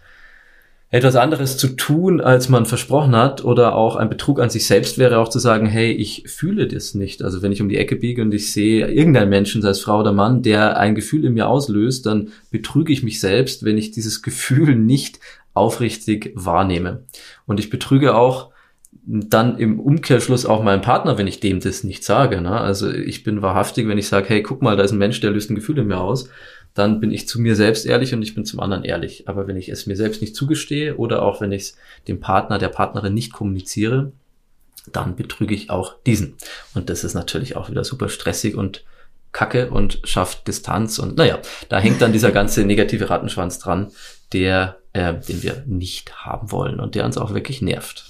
etwas 0.93 1.17
anderes 1.17 1.57
zu 1.57 1.69
tun, 1.69 2.21
als 2.21 2.51
man 2.51 2.67
versprochen 2.67 3.17
hat, 3.17 3.43
oder 3.43 3.75
auch 3.75 3.97
ein 3.97 4.11
Betrug 4.11 4.39
an 4.39 4.51
sich 4.51 4.67
selbst 4.67 4.99
wäre 4.99 5.19
auch 5.19 5.29
zu 5.29 5.39
sagen, 5.39 5.65
hey, 5.65 5.91
ich 5.91 6.25
fühle 6.27 6.69
das 6.69 6.95
nicht. 6.95 7.23
Also 7.23 7.41
wenn 7.41 7.51
ich 7.51 7.63
um 7.63 7.71
die 7.71 7.79
Ecke 7.79 7.97
biege 7.97 8.21
und 8.21 8.35
ich 8.35 8.53
sehe 8.53 8.87
irgendeinen 8.89 9.31
Menschen, 9.31 9.63
sei 9.63 9.71
es 9.71 9.81
Frau 9.81 10.01
oder 10.01 10.13
Mann, 10.13 10.43
der 10.43 10.77
ein 10.77 10.95
Gefühl 10.95 11.25
in 11.25 11.33
mir 11.33 11.49
auslöst, 11.49 12.05
dann 12.05 12.29
betrüge 12.51 12.93
ich 12.93 13.03
mich 13.03 13.21
selbst, 13.21 13.65
wenn 13.65 13.79
ich 13.79 13.93
dieses 13.93 14.21
Gefühl 14.21 14.77
nicht 14.77 15.19
aufrichtig 15.55 16.33
wahrnehme. 16.35 17.05
Und 17.47 17.59
ich 17.59 17.71
betrüge 17.71 18.15
auch 18.15 18.51
dann 19.07 19.57
im 19.57 19.81
Umkehrschluss 19.81 20.45
auch 20.45 20.63
meinen 20.63 20.83
Partner, 20.83 21.17
wenn 21.17 21.27
ich 21.27 21.41
dem 21.41 21.61
das 21.61 21.85
nicht 21.85 22.05
sage. 22.05 22.43
Ne? 22.43 22.53
Also 22.53 22.91
ich 22.91 23.25
bin 23.25 23.41
wahrhaftig, 23.41 23.89
wenn 23.89 23.97
ich 23.97 24.09
sage, 24.09 24.29
hey, 24.29 24.43
guck 24.43 24.61
mal, 24.61 24.77
da 24.77 24.83
ist 24.83 24.93
ein 24.93 24.99
Mensch, 24.99 25.21
der 25.21 25.31
löst 25.31 25.51
ein 25.51 25.55
Gefühl 25.55 25.79
in 25.79 25.87
mir 25.87 26.01
aus 26.01 26.29
dann 26.75 27.01
bin 27.01 27.11
ich 27.11 27.29
zu 27.29 27.41
mir 27.41 27.55
selbst 27.55 27.85
ehrlich 27.85 28.15
und 28.15 28.23
ich 28.23 28.35
bin 28.35 28.45
zum 28.45 28.61
anderen 28.61 28.85
ehrlich. 28.85 29.29
Aber 29.29 29.47
wenn 29.47 29.57
ich 29.57 29.69
es 29.69 29.87
mir 29.87 29.97
selbst 29.97 30.21
nicht 30.21 30.35
zugestehe 30.35 30.97
oder 30.97 31.23
auch 31.23 31.41
wenn 31.41 31.53
ich 31.53 31.63
es 31.63 31.77
dem 32.09 32.21
Partner, 32.21 32.59
der 32.59 32.69
Partnerin 32.69 33.15
nicht 33.15 33.33
kommuniziere, 33.33 34.13
dann 34.91 35.15
betrüge 35.17 35.55
ich 35.55 35.71
auch 35.71 35.95
diesen. 36.07 36.35
Und 36.75 36.91
das 36.91 37.05
ist 37.05 37.15
natürlich 37.15 37.57
auch 37.57 37.71
wieder 37.71 37.85
super 37.85 38.09
stressig 38.09 38.57
und 38.57 38.85
kacke 39.33 39.71
und 39.71 40.01
schafft 40.05 40.49
Distanz. 40.49 40.99
Und 40.99 41.17
naja, 41.17 41.39
da 41.69 41.79
hängt 41.79 42.01
dann 42.01 42.13
dieser 42.13 42.33
ganze 42.33 42.65
negative 42.65 43.11
Rattenschwanz 43.11 43.59
dran, 43.59 43.91
der, 44.33 44.79
äh, 44.93 45.15
den 45.15 45.43
wir 45.43 45.63
nicht 45.67 46.25
haben 46.25 46.51
wollen 46.53 46.81
und 46.81 46.95
der 46.95 47.05
uns 47.05 47.19
auch 47.19 47.35
wirklich 47.35 47.63
nervt. 47.63 48.05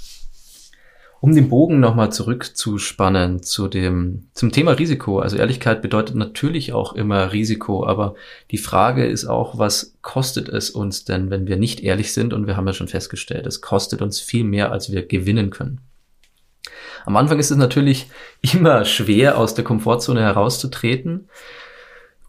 Um 1.23 1.37
den 1.37 1.49
Bogen 1.49 1.79
nochmal 1.79 2.11
zurückzuspannen 2.11 3.45
zu 3.45 3.69
dem, 3.69 4.27
zum 4.35 4.51
Thema 4.51 4.73
Risiko. 4.73 5.21
Also 5.21 5.37
Ehrlichkeit 5.37 5.81
bedeutet 5.81 6.17
natürlich 6.17 6.73
auch 6.73 6.95
immer 6.95 7.33
Risiko, 7.33 7.87
aber 7.87 8.17
die 8.51 8.59
Frage 8.59 9.07
ist 9.07 9.27
auch, 9.27 9.57
was 9.57 9.95
kostet 10.03 10.49
es 10.49 10.71
uns 10.71 11.05
denn, 11.05 11.31
wenn 11.31 11.47
wir 11.47 11.57
nicht 11.57 11.79
ehrlich 11.79 12.13
sind? 12.13 12.35
Und 12.35 12.49
wir 12.49 12.57
haben 12.57 12.67
ja 12.67 12.73
schon 12.73 12.89
festgestellt, 12.89 13.47
es 13.47 13.61
kostet 13.61 14.03
uns 14.03 14.19
viel 14.19 14.43
mehr, 14.43 14.73
als 14.73 14.91
wir 14.91 15.07
gewinnen 15.07 15.51
können. 15.51 15.81
Am 17.07 17.17
Anfang 17.17 17.39
ist 17.39 17.53
es 17.53 17.57
natürlich 17.57 18.11
immer 18.41 18.85
schwer, 18.85 19.39
aus 19.39 19.55
der 19.55 19.63
Komfortzone 19.63 20.23
herauszutreten 20.23 21.29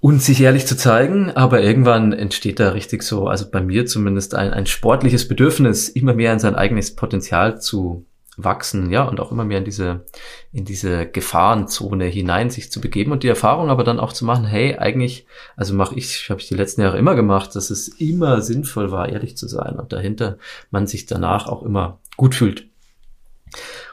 und 0.01 0.21
sich 0.21 0.39
ehrlich 0.39 0.67
zu 0.67 0.77
zeigen, 0.77 1.31
aber 1.31 1.63
irgendwann 1.63 2.13
entsteht 2.13 2.59
da 2.59 2.69
richtig 2.69 3.01
so, 3.01 3.25
also 3.25 3.49
bei 3.49 3.59
mir 3.59 3.87
zumindest 3.87 4.35
ein, 4.35 4.53
ein 4.53 4.67
sportliches 4.67 5.27
Bedürfnis, 5.27 5.89
immer 5.89 6.13
mehr 6.13 6.31
in 6.31 6.37
sein 6.37 6.53
eigenes 6.53 6.95
Potenzial 6.95 7.59
zu 7.59 8.05
wachsen, 8.37 8.91
ja, 8.91 9.03
und 9.03 9.19
auch 9.19 9.31
immer 9.31 9.45
mehr 9.45 9.59
in 9.59 9.65
diese, 9.65 10.05
in 10.51 10.65
diese 10.65 11.05
Gefahrenzone 11.05 12.05
hinein 12.05 12.49
sich 12.49 12.71
zu 12.71 12.81
begeben 12.81 13.11
und 13.11 13.23
die 13.23 13.27
Erfahrung 13.27 13.69
aber 13.69 13.83
dann 13.83 13.99
auch 13.99 14.13
zu 14.13 14.25
machen, 14.25 14.45
hey, 14.45 14.77
eigentlich, 14.77 15.27
also 15.55 15.73
mache 15.73 15.95
ich, 15.95 16.29
habe 16.29 16.41
ich 16.41 16.47
die 16.47 16.55
letzten 16.55 16.81
Jahre 16.81 16.97
immer 16.97 17.15
gemacht, 17.15 17.55
dass 17.55 17.69
es 17.69 17.87
immer 17.87 18.41
sinnvoll 18.41 18.91
war, 18.91 19.09
ehrlich 19.09 19.37
zu 19.37 19.47
sein 19.47 19.75
und 19.75 19.93
dahinter 19.93 20.37
man 20.71 20.87
sich 20.87 21.05
danach 21.05 21.47
auch 21.47 21.63
immer 21.63 21.99
gut 22.17 22.35
fühlt. 22.35 22.67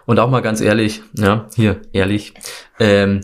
Und 0.07 0.19
auch 0.19 0.31
mal 0.31 0.41
ganz 0.41 0.61
ehrlich, 0.61 1.03
ja, 1.15 1.47
hier, 1.55 1.83
ehrlich, 1.93 2.35
ähm, 2.79 3.21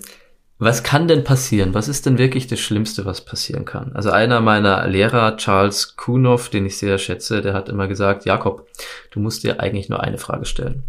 was 0.59 0.83
kann 0.83 1.07
denn 1.07 1.25
passieren? 1.25 1.75
Was 1.75 1.87
ist 1.87 2.07
denn 2.07 2.17
wirklich 2.17 2.47
das 2.47 2.61
Schlimmste, 2.61 3.05
was 3.05 3.25
passieren 3.25 3.67
kann? 3.67 3.93
Also 3.95 4.11
einer 4.11 4.41
meiner 4.41 4.87
Lehrer, 4.87 5.37
Charles 5.37 5.97
Kunow, 5.97 6.49
den 6.49 6.65
ich 6.65 6.79
sehr 6.79 6.97
schätze, 6.97 7.43
der 7.43 7.53
hat 7.53 7.69
immer 7.69 7.89
gesagt, 7.89 8.25
Jakob, 8.25 8.67
du 9.11 9.21
musst 9.21 9.43
dir 9.43 9.61
eigentlich 9.61 9.91
nur 9.91 10.01
eine 10.03 10.17
Frage 10.17 10.47
stellen. 10.47 10.85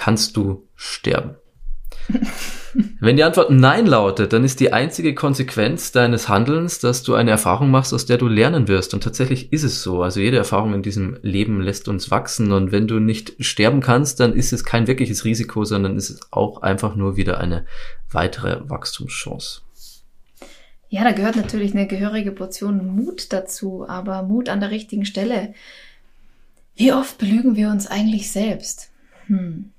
Kannst 0.00 0.34
du 0.38 0.66
sterben? 0.76 1.34
Wenn 3.00 3.16
die 3.16 3.22
Antwort 3.22 3.50
Nein 3.50 3.84
lautet, 3.84 4.32
dann 4.32 4.44
ist 4.44 4.58
die 4.58 4.72
einzige 4.72 5.14
Konsequenz 5.14 5.92
deines 5.92 6.26
Handelns, 6.26 6.78
dass 6.78 7.02
du 7.02 7.12
eine 7.12 7.30
Erfahrung 7.30 7.70
machst, 7.70 7.92
aus 7.92 8.06
der 8.06 8.16
du 8.16 8.26
lernen 8.26 8.66
wirst. 8.66 8.94
Und 8.94 9.02
tatsächlich 9.02 9.52
ist 9.52 9.62
es 9.62 9.82
so. 9.82 10.02
Also 10.02 10.20
jede 10.20 10.38
Erfahrung 10.38 10.72
in 10.72 10.82
diesem 10.82 11.18
Leben 11.20 11.60
lässt 11.60 11.86
uns 11.86 12.10
wachsen. 12.10 12.50
Und 12.52 12.72
wenn 12.72 12.88
du 12.88 12.98
nicht 12.98 13.34
sterben 13.44 13.82
kannst, 13.82 14.20
dann 14.20 14.32
ist 14.32 14.54
es 14.54 14.64
kein 14.64 14.86
wirkliches 14.86 15.26
Risiko, 15.26 15.66
sondern 15.66 15.98
ist 15.98 16.08
es 16.08 16.20
auch 16.30 16.62
einfach 16.62 16.96
nur 16.96 17.18
wieder 17.18 17.38
eine 17.38 17.66
weitere 18.10 18.70
Wachstumschance. 18.70 19.60
Ja, 20.88 21.04
da 21.04 21.12
gehört 21.12 21.36
natürlich 21.36 21.74
eine 21.74 21.86
gehörige 21.86 22.32
Portion 22.32 22.96
Mut 22.96 23.34
dazu, 23.34 23.84
aber 23.86 24.22
Mut 24.22 24.48
an 24.48 24.60
der 24.60 24.70
richtigen 24.70 25.04
Stelle. 25.04 25.52
Wie 26.74 26.94
oft 26.94 27.18
belügen 27.18 27.54
wir 27.54 27.68
uns 27.68 27.86
eigentlich 27.86 28.32
selbst? 28.32 28.90
Hm. 29.26 29.72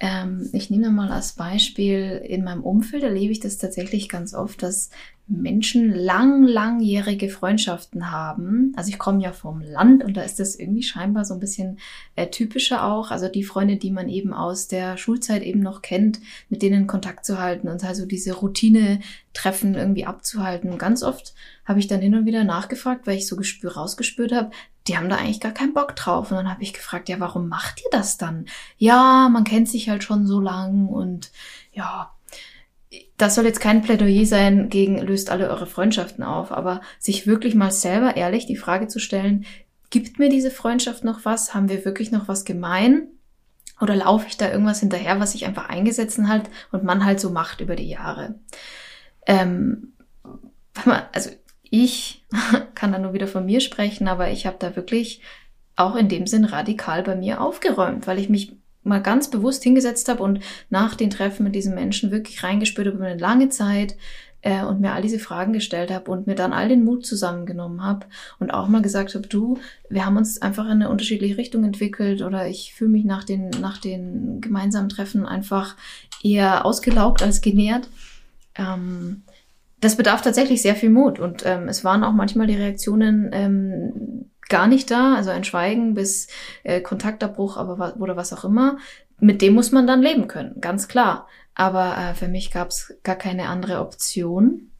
Ähm, 0.00 0.50
ich 0.52 0.68
nehme 0.68 0.90
mal 0.90 1.12
als 1.12 1.34
Beispiel, 1.34 2.20
in 2.26 2.42
meinem 2.42 2.64
Umfeld 2.64 3.04
erlebe 3.04 3.32
ich 3.32 3.40
das 3.40 3.58
tatsächlich 3.58 4.08
ganz 4.08 4.34
oft, 4.34 4.62
dass 4.62 4.90
Menschen 5.28 5.94
lang, 5.94 6.42
langjährige 6.42 7.28
Freundschaften 7.28 8.10
haben. 8.10 8.72
Also 8.76 8.90
ich 8.90 8.98
komme 8.98 9.22
ja 9.22 9.32
vom 9.32 9.60
Land 9.60 10.04
und 10.04 10.16
da 10.16 10.22
ist 10.22 10.40
das 10.40 10.56
irgendwie 10.56 10.82
scheinbar 10.82 11.24
so 11.24 11.34
ein 11.34 11.40
bisschen 11.40 11.78
äh, 12.16 12.26
typischer 12.28 12.84
auch. 12.84 13.10
Also 13.10 13.28
die 13.28 13.44
Freunde, 13.44 13.76
die 13.76 13.90
man 13.90 14.08
eben 14.08 14.34
aus 14.34 14.68
der 14.68 14.96
Schulzeit 14.96 15.42
eben 15.42 15.60
noch 15.60 15.80
kennt, 15.80 16.20
mit 16.48 16.62
denen 16.62 16.86
Kontakt 16.86 17.24
zu 17.24 17.38
halten 17.38 17.68
und 17.68 17.84
also 17.84 18.04
diese 18.04 18.34
Routine-Treffen 18.34 19.74
irgendwie 19.74 20.06
abzuhalten. 20.06 20.70
Und 20.70 20.78
ganz 20.78 21.02
oft 21.02 21.34
habe 21.64 21.78
ich 21.78 21.86
dann 21.86 22.00
hin 22.00 22.14
und 22.14 22.26
wieder 22.26 22.44
nachgefragt, 22.44 23.06
weil 23.06 23.16
ich 23.16 23.28
so 23.28 23.36
gespür, 23.36 23.74
rausgespürt 23.74 24.32
habe, 24.32 24.50
die 24.88 24.96
haben 24.96 25.08
da 25.08 25.16
eigentlich 25.16 25.40
gar 25.40 25.52
keinen 25.52 25.74
Bock 25.74 25.94
drauf. 25.94 26.30
Und 26.30 26.36
dann 26.36 26.50
habe 26.50 26.62
ich 26.62 26.72
gefragt, 26.72 27.08
ja, 27.08 27.20
warum 27.20 27.48
macht 27.48 27.80
ihr 27.80 27.90
das 27.90 28.18
dann? 28.18 28.46
Ja, 28.76 29.28
man 29.30 29.44
kennt 29.44 29.68
sich 29.68 29.88
halt 29.88 30.02
schon 30.02 30.26
so 30.26 30.40
lang 30.40 30.88
und 30.88 31.30
ja, 31.72 32.12
das 33.16 33.34
soll 33.34 33.44
jetzt 33.44 33.60
kein 33.60 33.82
Plädoyer 33.82 34.26
sein 34.26 34.68
gegen 34.68 34.98
löst 34.98 35.30
alle 35.30 35.48
eure 35.48 35.66
Freundschaften 35.66 36.24
auf, 36.24 36.52
aber 36.52 36.80
sich 36.98 37.26
wirklich 37.26 37.54
mal 37.54 37.70
selber 37.70 38.16
ehrlich 38.16 38.46
die 38.46 38.56
Frage 38.56 38.88
zu 38.88 38.98
stellen, 38.98 39.44
gibt 39.90 40.18
mir 40.18 40.28
diese 40.28 40.50
Freundschaft 40.50 41.04
noch 41.04 41.24
was? 41.24 41.54
Haben 41.54 41.68
wir 41.68 41.84
wirklich 41.84 42.10
noch 42.10 42.28
was 42.28 42.44
gemein? 42.44 43.08
Oder 43.80 43.96
laufe 43.96 44.26
ich 44.28 44.36
da 44.36 44.50
irgendwas 44.50 44.80
hinterher, 44.80 45.18
was 45.20 45.32
sich 45.32 45.44
einfach 45.46 45.68
eingesetzt 45.68 46.18
hat 46.22 46.48
und 46.70 46.84
man 46.84 47.04
halt 47.04 47.20
so 47.20 47.30
macht 47.30 47.60
über 47.60 47.76
die 47.76 47.88
Jahre? 47.88 48.36
Ähm, 49.26 49.92
also 51.12 51.30
ich 51.62 52.24
kann 52.74 52.92
da 52.92 52.98
nur 52.98 53.12
wieder 53.12 53.26
von 53.26 53.44
mir 53.44 53.60
sprechen, 53.60 54.08
aber 54.08 54.30
ich 54.30 54.46
habe 54.46 54.56
da 54.58 54.76
wirklich 54.76 55.20
auch 55.76 55.96
in 55.96 56.08
dem 56.08 56.26
Sinn 56.26 56.44
radikal 56.44 57.02
bei 57.02 57.16
mir 57.16 57.40
aufgeräumt, 57.40 58.06
weil 58.06 58.18
ich 58.18 58.28
mich 58.28 58.52
mal 58.84 59.02
ganz 59.02 59.30
bewusst 59.30 59.62
hingesetzt 59.62 60.08
habe 60.08 60.22
und 60.22 60.40
nach 60.70 60.94
den 60.94 61.10
Treffen 61.10 61.44
mit 61.44 61.54
diesen 61.54 61.74
Menschen 61.74 62.10
wirklich 62.10 62.42
reingespürt 62.42 62.86
habe 62.86 62.96
über 62.96 63.06
eine 63.06 63.20
lange 63.20 63.48
Zeit 63.48 63.96
äh, 64.42 64.64
und 64.64 64.80
mir 64.80 64.92
all 64.92 65.02
diese 65.02 65.18
Fragen 65.18 65.52
gestellt 65.52 65.90
habe 65.90 66.10
und 66.10 66.26
mir 66.26 66.34
dann 66.34 66.52
all 66.52 66.68
den 66.68 66.84
Mut 66.84 67.06
zusammengenommen 67.06 67.82
habe 67.82 68.06
und 68.38 68.50
auch 68.50 68.68
mal 68.68 68.82
gesagt 68.82 69.14
habe, 69.14 69.26
du, 69.26 69.58
wir 69.88 70.04
haben 70.04 70.16
uns 70.16 70.42
einfach 70.42 70.64
in 70.66 70.72
eine 70.72 70.90
unterschiedliche 70.90 71.38
Richtung 71.38 71.64
entwickelt 71.64 72.22
oder 72.22 72.48
ich 72.48 72.74
fühle 72.74 72.90
mich 72.90 73.04
nach 73.04 73.24
den, 73.24 73.50
nach 73.60 73.78
den 73.78 74.40
gemeinsamen 74.40 74.88
Treffen 74.88 75.26
einfach 75.26 75.76
eher 76.22 76.66
ausgelaugt 76.66 77.22
als 77.22 77.40
genährt. 77.40 77.88
Ähm, 78.56 79.22
das 79.80 79.96
bedarf 79.96 80.22
tatsächlich 80.22 80.62
sehr 80.62 80.76
viel 80.76 80.90
Mut. 80.90 81.18
Und 81.18 81.44
ähm, 81.44 81.68
es 81.68 81.84
waren 81.84 82.04
auch 82.04 82.12
manchmal 82.12 82.46
die 82.46 82.54
Reaktionen 82.54 83.30
ähm, 83.32 84.30
gar 84.48 84.66
nicht 84.66 84.90
da, 84.90 85.14
also 85.14 85.30
ein 85.30 85.44
Schweigen 85.44 85.94
bis 85.94 86.28
äh, 86.62 86.80
Kontaktabbruch 86.80 87.56
aber, 87.56 87.96
oder 87.98 88.16
was 88.16 88.32
auch 88.32 88.44
immer. 88.44 88.78
Mit 89.18 89.40
dem 89.40 89.54
muss 89.54 89.72
man 89.72 89.86
dann 89.86 90.02
leben 90.02 90.28
können, 90.28 90.60
ganz 90.60 90.88
klar. 90.88 91.28
Aber 91.54 91.96
äh, 91.96 92.14
für 92.14 92.28
mich 92.28 92.50
gab 92.50 92.68
es 92.68 92.94
gar 93.02 93.16
keine 93.16 93.48
andere 93.48 93.80
Option. 93.80 94.70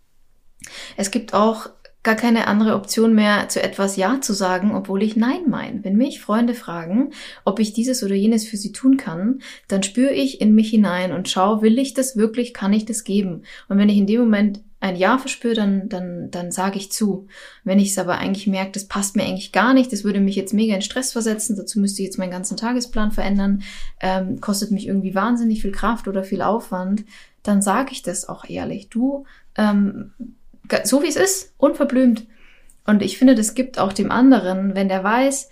Es 0.97 1.11
gibt 1.11 1.35
auch 1.35 1.71
gar 2.03 2.17
keine 2.17 2.49
andere 2.49 2.75
Option 2.75 3.15
mehr, 3.15 3.49
zu 3.49 3.63
etwas 3.63 3.97
Ja 3.97 4.21
zu 4.21 4.33
sagen, 4.33 4.75
obwohl 4.75 5.03
ich 5.03 5.15
Nein 5.15 5.49
meine. 5.49 5.85
Wenn 5.85 5.97
mich 5.97 6.21
Freunde 6.21 6.55
fragen, 6.55 7.13
ob 7.45 7.61
ich 7.61 7.73
dieses 7.73 8.03
oder 8.03 8.15
jenes 8.15 8.47
für 8.47 8.57
sie 8.57 8.73
tun 8.73 8.97
kann, 8.97 9.41
dann 9.69 9.83
spüre 9.83 10.13
ich 10.13 10.41
in 10.41 10.55
mich 10.55 10.71
hinein 10.71 11.13
und 11.13 11.29
schaue, 11.29 11.63
will 11.63 11.79
ich 11.79 11.95
das 11.95 12.17
wirklich, 12.17 12.55
kann 12.55 12.73
ich 12.73 12.85
das 12.85 13.05
geben? 13.05 13.45
Und 13.69 13.79
wenn 13.79 13.89
ich 13.89 13.99
in 13.99 14.07
dem 14.07 14.21
Moment 14.21 14.61
ein 14.83 14.97
Ja 14.97 15.17
verspüre, 15.17 15.55
dann, 15.55 15.89
dann, 15.89 16.31
dann 16.33 16.51
sage 16.51 16.77
ich 16.77 16.91
zu. 16.91 17.29
Wenn 17.63 17.79
ich 17.79 17.91
es 17.91 17.99
aber 17.99 18.19
eigentlich 18.19 18.49
merke, 18.49 18.73
das 18.73 18.89
passt 18.89 19.15
mir 19.15 19.23
eigentlich 19.23 19.53
gar 19.53 19.75
nicht, 19.75 19.93
das 19.93 20.03
würde 20.03 20.19
mich 20.19 20.35
jetzt 20.35 20.53
mega 20.53 20.75
in 20.75 20.83
Stress 20.83 21.13
versetzen, 21.13 21.57
dazu 21.57 21.79
müsste 21.79 22.03
ich 22.03 22.07
jetzt 22.07 22.19
meinen 22.19 22.33
ganzen 22.33 22.57
Tagesplan 22.57 23.13
verändern, 23.13 23.63
ähm, 24.01 24.41
kostet 24.41 24.73
mich 24.73 24.89
irgendwie 24.89 25.15
wahnsinnig 25.15 25.63
viel 25.63 25.71
Kraft 25.71 26.09
oder 26.09 26.25
viel 26.25 26.43
Aufwand, 26.43 27.05
dann 27.45 27.63
sage 27.63 27.93
ich 27.93 28.03
das 28.03 28.29
auch 28.29 28.45
ehrlich. 28.49 28.89
Du, 28.89 29.25
ähm, 29.57 30.13
so 30.83 31.03
wie 31.03 31.09
es 31.09 31.17
ist, 31.17 31.55
unverblümt. 31.59 32.27
Und 32.85 33.03
ich 33.03 33.19
finde, 33.19 33.37
das 33.37 33.55
gibt 33.55 33.79
auch 33.79 33.93
dem 33.93 34.11
anderen, 34.11 34.75
wenn 34.75 34.89
der 34.89 35.05
weiß, 35.05 35.49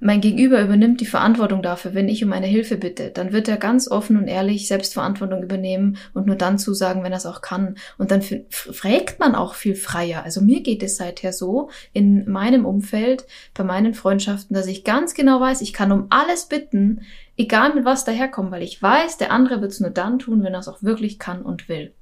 mein 0.00 0.22
Gegenüber 0.22 0.62
übernimmt 0.62 1.00
die 1.00 1.06
Verantwortung 1.06 1.62
dafür, 1.62 1.94
wenn 1.94 2.08
ich 2.08 2.24
um 2.24 2.32
eine 2.32 2.46
Hilfe 2.46 2.76
bitte, 2.76 3.10
dann 3.10 3.32
wird 3.32 3.48
er 3.48 3.58
ganz 3.58 3.90
offen 3.90 4.16
und 4.16 4.28
ehrlich 4.28 4.66
Selbstverantwortung 4.66 5.42
übernehmen 5.42 5.98
und 6.14 6.26
nur 6.26 6.36
dann 6.36 6.58
zusagen, 6.58 7.04
wenn 7.04 7.12
er 7.12 7.18
es 7.18 7.26
auch 7.26 7.42
kann. 7.42 7.76
Und 7.98 8.10
dann 8.10 8.22
fragt 8.48 9.20
man 9.20 9.34
auch 9.34 9.54
viel 9.54 9.74
freier. 9.74 10.24
Also 10.24 10.40
mir 10.40 10.62
geht 10.62 10.82
es 10.82 10.96
seither 10.96 11.34
so 11.34 11.68
in 11.92 12.30
meinem 12.30 12.64
Umfeld, 12.64 13.26
bei 13.54 13.62
meinen 13.62 13.92
Freundschaften, 13.92 14.54
dass 14.54 14.66
ich 14.66 14.84
ganz 14.84 15.14
genau 15.14 15.40
weiß, 15.40 15.60
ich 15.60 15.74
kann 15.74 15.92
um 15.92 16.06
alles 16.08 16.46
bitten, 16.46 17.02
egal 17.36 17.74
mit 17.74 17.84
was 17.84 18.04
daherkommt, 18.04 18.50
weil 18.50 18.62
ich 18.62 18.82
weiß, 18.82 19.18
der 19.18 19.30
andere 19.30 19.60
wird 19.60 19.72
es 19.72 19.80
nur 19.80 19.90
dann 19.90 20.18
tun, 20.18 20.42
wenn 20.42 20.54
er 20.54 20.60
es 20.60 20.68
auch 20.68 20.82
wirklich 20.82 21.18
kann 21.18 21.42
und 21.42 21.68
will. 21.68 21.92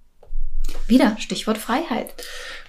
Wieder 0.87 1.16
Stichwort 1.18 1.59
Freiheit. 1.59 2.14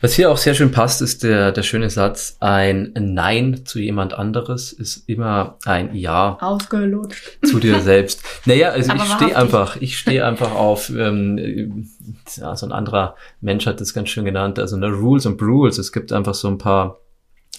Was 0.02 0.14
hier 0.14 0.32
auch 0.32 0.38
sehr 0.38 0.54
schön 0.54 0.72
passt, 0.72 1.02
ist 1.02 1.24
der, 1.24 1.52
der 1.52 1.64
schöne 1.64 1.90
Satz, 1.90 2.38
ein 2.40 2.94
Nein 2.98 3.66
zu 3.66 3.80
jemand 3.80 4.14
anderes 4.14 4.72
ist 4.72 5.10
immer 5.10 5.58
ein 5.66 5.94
Ja. 5.96 6.38
Ausgelutscht. 6.40 7.40
Zu 7.46 7.60
dir 7.60 7.80
selbst. 7.82 8.24
Naja, 8.46 8.70
also 8.70 8.94
ich 8.94 9.04
stehe 9.04 9.36
einfach, 9.36 9.76
ich 9.78 9.98
stehe 9.98 10.26
einfach 10.26 10.54
auf, 10.54 10.90
ähm, 10.90 11.88
ja, 12.36 12.56
so 12.56 12.66
ein 12.66 12.72
anderer 12.72 13.16
Mensch 13.42 13.66
hat 13.66 13.82
das 13.82 13.94
ganz 13.94 14.10
schön 14.10 14.26
genannt, 14.26 14.60
also 14.60 14.78
ne, 14.78 14.88
Rules 14.90 15.26
und 15.26 15.42
Rules. 15.42 15.78
Es 15.78 15.92
gibt 15.92 16.14
einfach 16.14 16.34
so 16.34 16.48
ein 16.48 16.58
paar 16.58 17.00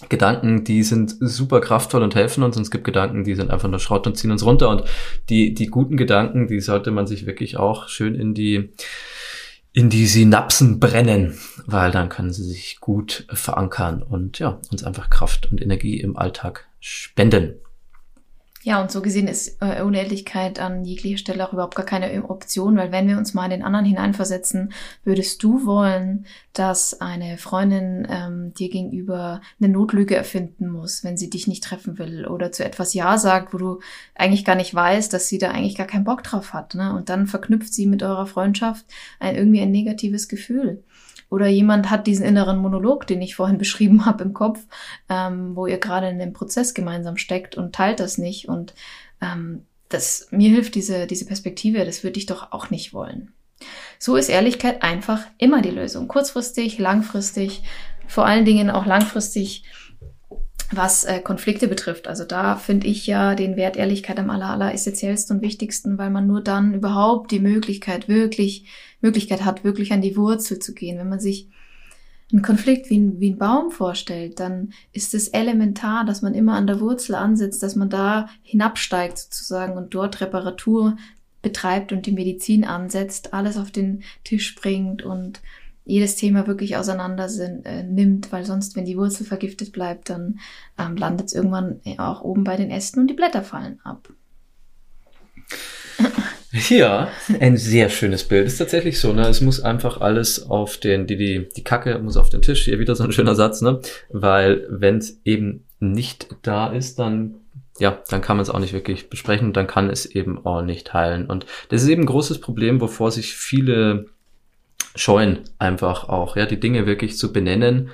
Gedanken, 0.09 0.63
die 0.63 0.81
sind 0.81 1.15
super 1.19 1.61
kraftvoll 1.61 2.01
und 2.01 2.15
helfen 2.15 2.43
uns 2.43 2.57
und 2.57 2.63
es 2.63 2.71
gibt 2.71 2.83
Gedanken, 2.83 3.23
die 3.23 3.35
sind 3.35 3.51
einfach 3.51 3.69
nur 3.69 3.79
Schrott 3.79 4.07
und 4.07 4.17
ziehen 4.17 4.31
uns 4.31 4.43
runter 4.43 4.69
und 4.69 4.83
die, 5.29 5.53
die 5.53 5.67
guten 5.67 5.95
Gedanken, 5.95 6.47
die 6.47 6.59
sollte 6.59 6.89
man 6.89 7.05
sich 7.05 7.27
wirklich 7.27 7.57
auch 7.57 7.87
schön 7.87 8.15
in 8.15 8.33
die 8.33 8.73
in 9.73 9.89
die 9.89 10.07
Synapsen 10.07 10.79
brennen, 10.79 11.37
weil 11.65 11.91
dann 11.91 12.09
können 12.09 12.33
sie 12.33 12.43
sich 12.43 12.79
gut 12.79 13.25
verankern 13.31 14.03
und 14.03 14.39
ja, 14.39 14.59
uns 14.71 14.83
einfach 14.83 15.09
Kraft 15.09 15.51
und 15.51 15.61
Energie 15.61 15.99
im 15.99 16.17
Alltag 16.17 16.67
spenden. 16.79 17.55
Ja, 18.63 18.79
und 18.79 18.91
so 18.91 19.01
gesehen 19.01 19.27
ist 19.27 19.57
äh, 19.59 19.81
Unendlichkeit 19.81 20.59
an 20.59 20.85
jeglicher 20.85 21.17
Stelle 21.17 21.47
auch 21.47 21.53
überhaupt 21.53 21.73
gar 21.73 21.85
keine 21.85 22.29
Option, 22.29 22.77
weil 22.77 22.91
wenn 22.91 23.07
wir 23.07 23.17
uns 23.17 23.33
mal 23.33 23.45
in 23.45 23.49
den 23.49 23.63
anderen 23.63 23.85
hineinversetzen, 23.85 24.71
würdest 25.03 25.41
du 25.41 25.65
wollen, 25.65 26.27
dass 26.53 27.01
eine 27.01 27.39
Freundin 27.39 28.07
ähm, 28.07 28.53
dir 28.53 28.69
gegenüber 28.69 29.41
eine 29.59 29.69
Notlüge 29.69 30.15
erfinden 30.15 30.69
muss, 30.69 31.03
wenn 31.03 31.17
sie 31.17 31.31
dich 31.31 31.47
nicht 31.47 31.63
treffen 31.63 31.97
will 31.97 32.27
oder 32.27 32.51
zu 32.51 32.63
etwas 32.63 32.93
Ja 32.93 33.17
sagt, 33.17 33.51
wo 33.51 33.57
du 33.57 33.79
eigentlich 34.13 34.45
gar 34.45 34.55
nicht 34.55 34.75
weißt, 34.75 35.11
dass 35.11 35.27
sie 35.27 35.39
da 35.39 35.49
eigentlich 35.49 35.75
gar 35.75 35.87
keinen 35.87 36.03
Bock 36.03 36.21
drauf 36.21 36.53
hat. 36.53 36.75
Ne? 36.75 36.93
Und 36.93 37.09
dann 37.09 37.25
verknüpft 37.25 37.73
sie 37.73 37.87
mit 37.87 38.03
eurer 38.03 38.27
Freundschaft 38.27 38.85
ein, 39.19 39.35
irgendwie 39.35 39.61
ein 39.61 39.71
negatives 39.71 40.27
Gefühl. 40.27 40.83
Oder 41.31 41.47
jemand 41.47 41.89
hat 41.89 42.07
diesen 42.07 42.25
inneren 42.25 42.59
Monolog, 42.59 43.07
den 43.07 43.21
ich 43.21 43.35
vorhin 43.35 43.57
beschrieben 43.63 44.05
habe 44.05 44.23
im 44.23 44.33
Kopf, 44.33 44.59
ähm, 45.09 45.55
wo 45.55 45.65
ihr 45.65 45.79
gerade 45.79 46.09
in 46.09 46.19
dem 46.19 46.33
Prozess 46.33 46.75
gemeinsam 46.75 47.17
steckt 47.17 47.55
und 47.55 47.73
teilt 47.73 47.99
das 47.99 48.19
nicht. 48.19 48.47
Und 48.47 48.75
ähm, 49.21 49.65
das 49.89 50.27
mir 50.29 50.49
hilft 50.49 50.75
diese, 50.75 51.07
diese 51.07 51.25
Perspektive, 51.25 51.83
das 51.85 52.03
würde 52.03 52.19
ich 52.19 52.27
doch 52.27 52.51
auch 52.51 52.69
nicht 52.69 52.93
wollen. 52.93 53.33
So 53.97 54.15
ist 54.15 54.29
Ehrlichkeit 54.29 54.83
einfach 54.83 55.25
immer 55.37 55.61
die 55.61 55.69
Lösung. 55.69 56.07
Kurzfristig, 56.07 56.77
langfristig, 56.79 57.63
vor 58.07 58.25
allen 58.25 58.45
Dingen 58.45 58.69
auch 58.69 58.85
langfristig 58.85 59.63
was 60.71 61.03
äh, 61.03 61.19
Konflikte 61.19 61.67
betrifft. 61.67 62.07
Also 62.07 62.23
da 62.23 62.55
finde 62.55 62.87
ich 62.87 63.05
ja 63.07 63.35
den 63.35 63.55
Wert 63.55 63.77
Ehrlichkeit 63.77 64.19
am 64.19 64.29
aller, 64.29 64.49
aller 64.49 64.73
essentiellsten 64.73 65.37
und 65.37 65.41
wichtigsten, 65.41 65.97
weil 65.97 66.09
man 66.09 66.27
nur 66.27 66.41
dann 66.41 66.73
überhaupt 66.73 67.31
die 67.31 67.39
Möglichkeit 67.39 68.07
wirklich, 68.07 68.65
Möglichkeit 69.01 69.43
hat, 69.43 69.63
wirklich 69.63 69.91
an 69.91 70.01
die 70.01 70.15
Wurzel 70.15 70.59
zu 70.59 70.73
gehen. 70.73 70.97
Wenn 70.97 71.09
man 71.09 71.19
sich 71.19 71.49
einen 72.31 72.41
Konflikt 72.41 72.89
wie 72.89 72.97
ein, 72.97 73.19
wie 73.19 73.31
ein 73.31 73.37
Baum 73.37 73.71
vorstellt, 73.71 74.39
dann 74.39 74.71
ist 74.93 75.13
es 75.13 75.27
elementar, 75.27 76.05
dass 76.05 76.21
man 76.21 76.33
immer 76.33 76.55
an 76.55 76.67
der 76.67 76.79
Wurzel 76.79 77.15
ansetzt, 77.15 77.61
dass 77.61 77.75
man 77.75 77.89
da 77.89 78.29
hinabsteigt 78.41 79.17
sozusagen 79.17 79.77
und 79.77 79.93
dort 79.93 80.21
Reparatur 80.21 80.95
betreibt 81.41 81.91
und 81.91 82.05
die 82.05 82.11
Medizin 82.11 82.63
ansetzt, 82.63 83.33
alles 83.33 83.57
auf 83.57 83.71
den 83.71 84.03
Tisch 84.23 84.55
bringt 84.55 85.01
und 85.03 85.41
jedes 85.83 86.15
Thema 86.15 86.47
wirklich 86.47 86.77
auseinander 86.77 87.27
sind, 87.27 87.65
äh, 87.65 87.83
nimmt, 87.83 88.31
weil 88.31 88.45
sonst, 88.45 88.75
wenn 88.75 88.85
die 88.85 88.97
Wurzel 88.97 89.25
vergiftet 89.25 89.71
bleibt, 89.71 90.09
dann 90.09 90.39
ähm, 90.77 90.95
landet 90.95 91.27
es 91.27 91.33
irgendwann 91.33 91.81
auch 91.97 92.21
oben 92.21 92.43
bei 92.43 92.55
den 92.55 92.69
Ästen 92.69 93.01
und 93.01 93.07
die 93.07 93.15
Blätter 93.15 93.43
fallen 93.43 93.79
ab. 93.83 94.09
Ja, 96.69 97.07
ein 97.39 97.55
sehr 97.55 97.89
schönes 97.89 98.25
Bild. 98.25 98.45
Ist 98.45 98.57
tatsächlich 98.57 98.99
so, 98.99 99.13
ne? 99.13 99.25
Es 99.27 99.39
muss 99.39 99.61
einfach 99.61 100.01
alles 100.01 100.49
auf 100.49 100.77
den, 100.77 101.07
die, 101.07 101.15
die, 101.15 101.47
die 101.55 101.63
Kacke 101.63 101.97
muss 101.99 102.17
auf 102.17 102.29
den 102.29 102.41
Tisch. 102.41 102.65
Hier 102.65 102.77
wieder 102.77 102.93
so 102.93 103.05
ein 103.05 103.13
schöner 103.13 103.35
Satz, 103.35 103.61
ne? 103.61 103.79
Weil 104.09 104.67
wenn 104.69 104.97
es 104.97 105.21
eben 105.23 105.63
nicht 105.79 106.27
da 106.41 106.67
ist, 106.67 106.99
dann 106.99 107.35
ja, 107.79 108.03
dann 108.09 108.21
kann 108.21 108.35
man 108.37 108.43
es 108.43 108.49
auch 108.49 108.59
nicht 108.59 108.73
wirklich 108.73 109.09
besprechen 109.09 109.53
dann 109.53 109.65
kann 109.65 109.89
es 109.89 110.05
eben 110.05 110.45
auch 110.45 110.61
nicht 110.61 110.93
heilen. 110.93 111.25
Und 111.25 111.45
das 111.69 111.81
ist 111.83 111.89
eben 111.89 112.03
ein 112.03 112.07
großes 112.07 112.39
Problem, 112.39 112.81
wovor 112.81 113.11
sich 113.11 113.33
viele 113.33 114.07
scheuen, 114.95 115.39
einfach 115.59 116.09
auch, 116.09 116.35
ja, 116.35 116.45
die 116.45 116.59
Dinge 116.59 116.85
wirklich 116.85 117.17
zu 117.17 117.31
benennen 117.31 117.89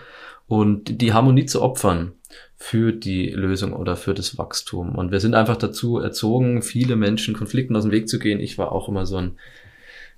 und 0.48 1.02
die 1.02 1.14
Harmonie 1.14 1.46
zu 1.46 1.62
opfern 1.62 2.14
für 2.56 2.92
die 2.92 3.30
Lösung 3.30 3.74
oder 3.74 3.96
für 3.96 4.14
das 4.14 4.38
Wachstum. 4.38 4.96
Und 4.96 5.12
wir 5.12 5.20
sind 5.20 5.36
einfach 5.36 5.58
dazu 5.58 6.00
erzogen, 6.00 6.62
viele 6.62 6.96
Menschen 6.96 7.36
Konflikten 7.36 7.76
aus 7.76 7.84
dem 7.84 7.92
Weg 7.92 8.10
zu 8.10 8.18
gehen. 8.20 8.40
Ich 8.40 8.58
war 8.58 8.72
auch 8.72 8.90
immer 8.90 9.06
so 9.06 9.18
ein 9.18 9.38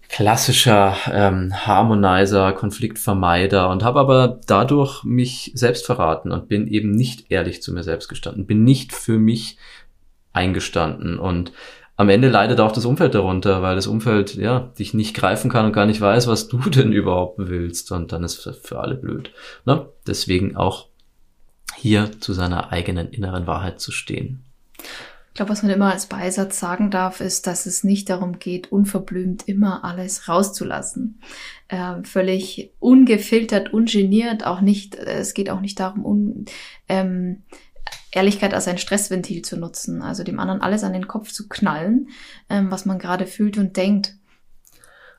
klassischer 0.07 0.95
ähm, 1.11 1.53
Harmonizer, 1.53 2.53
Konfliktvermeider 2.53 3.69
und 3.69 3.83
habe 3.83 3.99
aber 3.99 4.39
dadurch 4.47 5.03
mich 5.03 5.51
selbst 5.53 5.85
verraten 5.85 6.31
und 6.31 6.47
bin 6.47 6.67
eben 6.67 6.91
nicht 6.91 7.29
ehrlich 7.29 7.61
zu 7.61 7.71
mir 7.71 7.83
selbst 7.83 8.09
gestanden, 8.09 8.47
bin 8.47 8.63
nicht 8.63 8.91
für 8.91 9.19
mich 9.19 9.57
eingestanden 10.33 11.19
und 11.19 11.51
am 11.99 12.07
Ende 12.07 12.29
leidet 12.29 12.61
auch 12.61 12.71
das 12.71 12.85
Umfeld 12.85 13.13
darunter, 13.13 13.61
weil 13.61 13.75
das 13.75 13.85
Umfeld 13.85 14.35
ja 14.35 14.71
dich 14.79 14.93
nicht 14.93 15.13
greifen 15.13 15.51
kann 15.51 15.65
und 15.65 15.73
gar 15.73 15.85
nicht 15.85 15.99
weiß, 15.99 16.27
was 16.27 16.47
du 16.47 16.57
denn 16.69 16.93
überhaupt 16.93 17.39
willst 17.39 17.91
und 17.91 18.13
dann 18.13 18.23
ist 18.23 18.49
für 18.63 18.79
alle 18.79 18.95
blöd. 18.95 19.33
Ne? 19.65 19.85
Deswegen 20.07 20.55
auch 20.55 20.87
hier 21.75 22.09
zu 22.21 22.31
seiner 22.31 22.71
eigenen 22.71 23.09
inneren 23.09 23.47
Wahrheit 23.47 23.81
zu 23.81 23.91
stehen. 23.91 24.45
Ich 25.27 25.33
glaube, 25.33 25.51
was 25.51 25.61
man 25.61 25.73
immer 25.73 25.91
als 25.91 26.05
Beisatz 26.05 26.57
sagen 26.57 26.89
darf, 26.89 27.19
ist, 27.19 27.47
dass 27.47 27.65
es 27.65 27.83
nicht 27.83 28.09
darum 28.09 28.39
geht, 28.39 28.71
unverblümt 28.71 29.49
immer 29.49 29.83
alles 29.83 30.29
rauszulassen. 30.29 31.19
Äh, 31.67 32.01
völlig 32.03 32.71
ungefiltert, 32.79 33.73
ungeniert, 33.73 34.45
auch 34.45 34.61
nicht, 34.61 34.95
äh, 34.95 35.19
es 35.19 35.33
geht 35.33 35.49
auch 35.49 35.59
nicht 35.59 35.81
darum, 35.81 36.05
un, 36.05 36.45
ähm, 36.87 37.43
Ehrlichkeit 38.11 38.53
als 38.53 38.67
ein 38.67 38.77
Stressventil 38.77 39.43
zu 39.43 39.57
nutzen, 39.57 40.01
also 40.01 40.23
dem 40.23 40.39
anderen 40.39 40.61
alles 40.61 40.83
an 40.83 40.93
den 40.93 41.07
Kopf 41.07 41.31
zu 41.31 41.47
knallen, 41.47 42.09
ähm, 42.49 42.71
was 42.71 42.85
man 42.85 42.99
gerade 42.99 43.27
fühlt 43.27 43.57
und 43.57 43.77
denkt. 43.77 44.15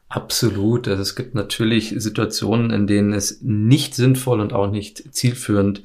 Absolut. 0.09 0.89
Also 0.89 1.03
es 1.03 1.15
gibt 1.15 1.37
natürlich 1.37 1.95
Situationen, 1.97 2.71
in 2.71 2.89
denen 2.89 3.13
es 3.13 3.41
nicht 3.43 3.95
sinnvoll 3.95 4.41
und 4.41 4.53
auch 4.53 4.69
nicht 4.69 5.15
zielführend 5.15 5.83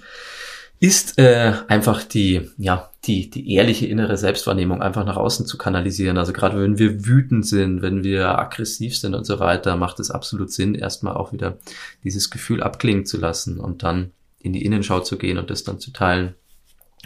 ist, 0.79 1.17
äh, 1.19 1.53
einfach 1.67 2.03
die, 2.03 2.49
ja, 2.57 2.89
die, 3.05 3.29
die 3.29 3.53
ehrliche 3.53 3.85
innere 3.85 4.17
Selbstwahrnehmung 4.17 4.81
einfach 4.81 5.05
nach 5.05 5.15
außen 5.15 5.45
zu 5.45 5.57
kanalisieren. 5.57 6.17
Also 6.17 6.33
gerade 6.33 6.61
wenn 6.61 6.79
wir 6.79 7.05
wütend 7.05 7.45
sind, 7.45 7.81
wenn 7.81 8.03
wir 8.03 8.37
aggressiv 8.39 8.97
sind 8.97 9.13
und 9.13 9.25
so 9.25 9.39
weiter, 9.39 9.77
macht 9.77 9.99
es 9.99 10.11
absolut 10.11 10.51
Sinn, 10.51 10.75
erstmal 10.75 11.15
auch 11.15 11.31
wieder 11.31 11.59
dieses 12.03 12.29
Gefühl 12.29 12.61
abklingen 12.61 13.05
zu 13.05 13.17
lassen 13.17 13.59
und 13.59 13.83
dann 13.83 14.11
in 14.39 14.53
die 14.53 14.65
Innenschau 14.65 14.99
zu 14.99 15.17
gehen 15.17 15.37
und 15.37 15.49
das 15.49 15.63
dann 15.63 15.79
zu 15.79 15.91
teilen. 15.91 16.35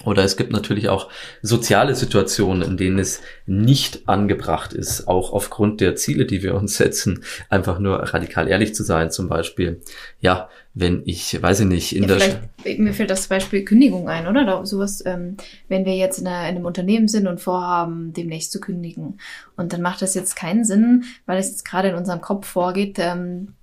Oder 0.06 0.24
es 0.24 0.38
gibt 0.38 0.52
natürlich 0.52 0.90
auch 0.90 1.10
soziale 1.42 1.96
Situationen, 1.96 2.62
in 2.62 2.78
denen 2.78 3.00
es 3.00 3.22
nicht 3.46 4.08
angebracht 4.08 4.74
ist, 4.74 5.08
auch 5.08 5.34
aufgrund 5.34 5.82
der 5.82 5.96
Ziele, 5.96 6.26
die 6.26 6.44
wir 6.44 6.56
uns 6.56 6.78
setzen, 6.78 7.24
einfach 7.50 7.80
nur 7.80 7.98
radikal 7.98 8.48
ehrlich 8.48 8.74
zu 8.74 8.84
sein. 8.84 9.12
Zum 9.12 9.28
Beispiel, 9.28 9.82
ja, 10.20 10.50
wenn 10.80 11.04
ich, 11.06 11.42
weiß 11.42 11.62
ich 11.62 11.66
nicht, 11.68 11.96
in 11.96 12.04
ja, 12.04 12.16
der... 12.16 12.78
Mir 12.78 12.94
fällt 12.94 13.10
das 13.10 13.28
Beispiel 13.28 13.66
Kündigung 13.66 14.08
ein, 14.08 14.28
oder? 14.28 14.46
Da, 14.46 14.66
sowas, 14.66 15.04
ähm, 15.06 15.36
wenn 15.68 15.86
wir 15.86 15.96
jetzt 15.96 16.20
in, 16.20 16.28
einer, 16.28 16.48
in, 16.48 16.56
einem 16.56 16.66
Unternehmen 16.66 17.08
sind 17.08 17.28
und 17.28 17.42
vorhaben, 17.42 18.14
demnächst 18.14 18.52
zu 18.52 18.60
kündigen. 18.60 19.20
Und 19.58 19.74
dann 19.74 19.82
macht 19.82 20.02
das 20.02 20.16
jetzt 20.16 20.36
keinen 20.36 20.64
Sinn, 20.64 21.04
weil 21.26 21.38
es 21.38 21.50
jetzt 21.50 21.66
gerade 21.66 21.90
in 21.90 21.96
unserem 21.96 22.22
Kopf 22.22 22.48
vorgeht, 22.48 22.98
ähm, 23.00 23.56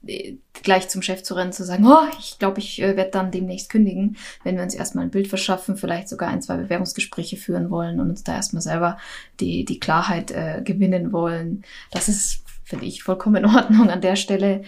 gleich 0.62 0.88
zum 0.88 1.02
Chef 1.02 1.22
zu 1.22 1.34
rennen, 1.34 1.52
zu 1.52 1.64
sagen, 1.64 1.86
oh, 1.86 2.06
ich 2.18 2.38
glaube, 2.38 2.58
ich 2.58 2.82
äh, 2.82 2.96
werde 2.96 3.10
dann 3.10 3.30
demnächst 3.30 3.70
kündigen, 3.70 4.16
wenn 4.44 4.56
wir 4.56 4.62
uns 4.62 4.74
erstmal 4.74 5.04
ein 5.04 5.10
Bild 5.10 5.28
verschaffen, 5.28 5.76
vielleicht 5.76 6.08
sogar 6.08 6.28
ein, 6.28 6.42
zwei 6.42 6.56
Bewerbungsgespräche 6.56 7.36
führen 7.36 7.70
wollen 7.70 7.98
und 7.98 8.10
uns 8.10 8.24
da 8.24 8.34
erstmal 8.34 8.62
selber 8.62 8.98
die, 9.40 9.64
die 9.64 9.80
Klarheit 9.80 10.30
äh, 10.32 10.60
gewinnen 10.62 11.12
wollen. 11.12 11.64
Das 11.92 12.08
ist, 12.08 12.44
finde 12.64 12.84
ich, 12.84 13.02
vollkommen 13.02 13.36
in 13.36 13.46
Ordnung 13.46 13.88
an 13.88 14.00
der 14.00 14.16
Stelle 14.16 14.62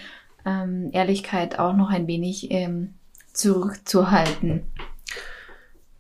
ähm, 0.49 0.91
Ehrlichkeit 0.93 1.59
auch 1.59 1.77
noch 1.77 1.91
ein 1.91 2.07
wenig 2.07 2.51
ähm, 2.51 2.95
zurückzuhalten. 3.33 4.63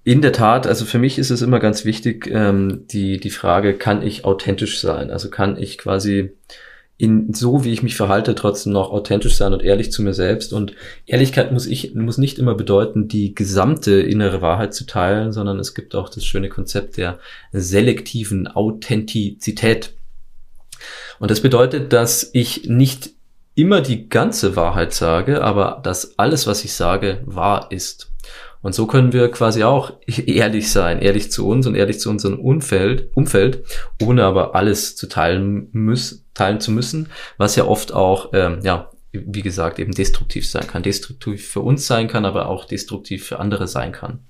In 0.04 0.22
der 0.22 0.32
Tat, 0.32 0.66
also 0.66 0.87
für 0.87 0.98
mich 0.98 1.18
ist 1.18 1.30
es 1.30 1.42
immer 1.42 1.61
ganz 1.61 1.84
wichtig, 1.84 2.28
ähm, 2.32 2.87
die, 2.90 3.20
die 3.20 3.30
Frage, 3.30 3.74
kann 3.74 4.02
ich 4.02 4.24
authentisch 4.24 4.80
sein? 4.80 5.11
Also 5.11 5.28
kann 5.28 5.58
ich 5.58 5.76
quasi 5.76 6.32
in 6.96 7.32
so, 7.32 7.62
wie 7.64 7.72
ich 7.72 7.82
mich 7.82 7.94
verhalte, 7.94 8.34
trotzdem 8.34 8.72
noch 8.72 8.90
authentisch 8.90 9.37
sein 9.37 9.52
und 9.52 9.62
ehrlich 9.62 9.92
zu 9.92 10.02
mir 10.02 10.14
selbst. 10.14 10.52
Und 10.52 10.74
Ehrlichkeit 11.06 11.52
muss 11.52 11.66
ich, 11.66 11.94
muss 11.94 12.18
nicht 12.18 12.38
immer 12.38 12.56
bedeuten, 12.56 13.06
die 13.06 13.34
gesamte 13.34 14.00
innere 14.00 14.42
Wahrheit 14.42 14.74
zu 14.74 14.84
teilen, 14.84 15.32
sondern 15.32 15.61
es 15.61 15.74
gibt 15.74 15.94
auch 15.94 16.08
das 16.08 16.24
schöne 16.24 16.48
Konzept 16.48 16.96
der 16.96 17.20
selektiven 17.52 18.48
Authentizität. 18.48 19.94
Und 21.20 21.30
das 21.30 21.40
bedeutet, 21.40 21.92
dass 21.92 22.30
ich 22.32 22.68
nicht 22.68 23.11
immer 23.59 23.81
die 23.81 24.09
ganze 24.09 24.55
Wahrheit 24.55 24.94
sage, 24.94 25.42
aber 25.42 25.81
dass 25.83 26.16
alles, 26.16 26.47
was 26.47 26.64
ich 26.64 26.75
sage, 26.75 27.23
wahr 27.27 27.66
ist. 27.71 28.12
Und 28.62 28.73
so 28.73 28.87
können 28.87 29.12
wir 29.12 29.31
quasi 29.33 29.64
auch 29.64 29.94
ehrlich 30.07 30.71
sein, 30.71 31.01
ehrlich 31.01 31.33
zu 31.33 31.49
uns 31.49 31.66
und 31.66 31.75
ehrlich 31.75 31.99
zu 31.99 32.09
unserem 32.09 32.38
Umfeld, 32.38 33.11
Umfeld, 33.14 33.64
ohne 34.01 34.25
aber 34.25 34.55
alles 34.55 34.94
zu 34.94 35.09
teilen, 35.09 35.68
müssen, 35.73 36.25
teilen 36.35 36.61
zu 36.61 36.71
müssen, 36.71 37.09
was 37.37 37.57
ja 37.57 37.64
oft 37.64 37.92
auch, 37.92 38.31
ähm, 38.33 38.61
ja, 38.62 38.90
wie 39.11 39.42
gesagt, 39.42 39.81
eben 39.81 39.92
destruktiv 39.92 40.49
sein 40.49 40.66
kann. 40.68 40.85
Destruktiv 40.85 41.49
für 41.49 41.61
uns 41.61 41.87
sein 41.87 42.07
kann, 42.07 42.25
aber 42.25 42.49
auch 42.49 42.64
destruktiv 42.64 43.27
für 43.27 43.40
andere 43.40 43.66
sein 43.66 43.90
kann. 43.90 44.28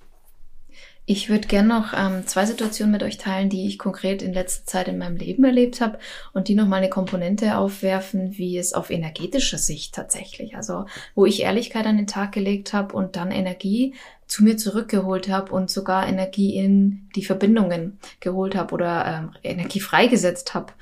Ich 1.10 1.30
würde 1.30 1.48
gerne 1.48 1.68
noch 1.68 1.94
ähm, 1.96 2.26
zwei 2.26 2.44
Situationen 2.44 2.92
mit 2.92 3.02
euch 3.02 3.16
teilen, 3.16 3.48
die 3.48 3.66
ich 3.66 3.78
konkret 3.78 4.20
in 4.20 4.34
letzter 4.34 4.66
Zeit 4.66 4.88
in 4.88 4.98
meinem 4.98 5.16
Leben 5.16 5.42
erlebt 5.42 5.80
habe 5.80 5.98
und 6.34 6.48
die 6.48 6.54
nochmal 6.54 6.80
eine 6.80 6.90
Komponente 6.90 7.56
aufwerfen, 7.56 8.36
wie 8.36 8.58
es 8.58 8.74
auf 8.74 8.90
energetischer 8.90 9.56
Sicht 9.56 9.94
tatsächlich, 9.94 10.54
also 10.54 10.84
wo 11.14 11.24
ich 11.24 11.40
Ehrlichkeit 11.40 11.86
an 11.86 11.96
den 11.96 12.08
Tag 12.08 12.32
gelegt 12.32 12.74
habe 12.74 12.94
und 12.94 13.16
dann 13.16 13.30
Energie 13.30 13.94
zu 14.26 14.44
mir 14.44 14.58
zurückgeholt 14.58 15.30
habe 15.30 15.50
und 15.50 15.70
sogar 15.70 16.06
Energie 16.06 16.56
in 16.56 17.08
die 17.16 17.24
Verbindungen 17.24 17.98
geholt 18.20 18.54
habe 18.54 18.74
oder 18.74 19.06
ähm, 19.06 19.30
Energie 19.42 19.80
freigesetzt 19.80 20.52
habe. 20.52 20.74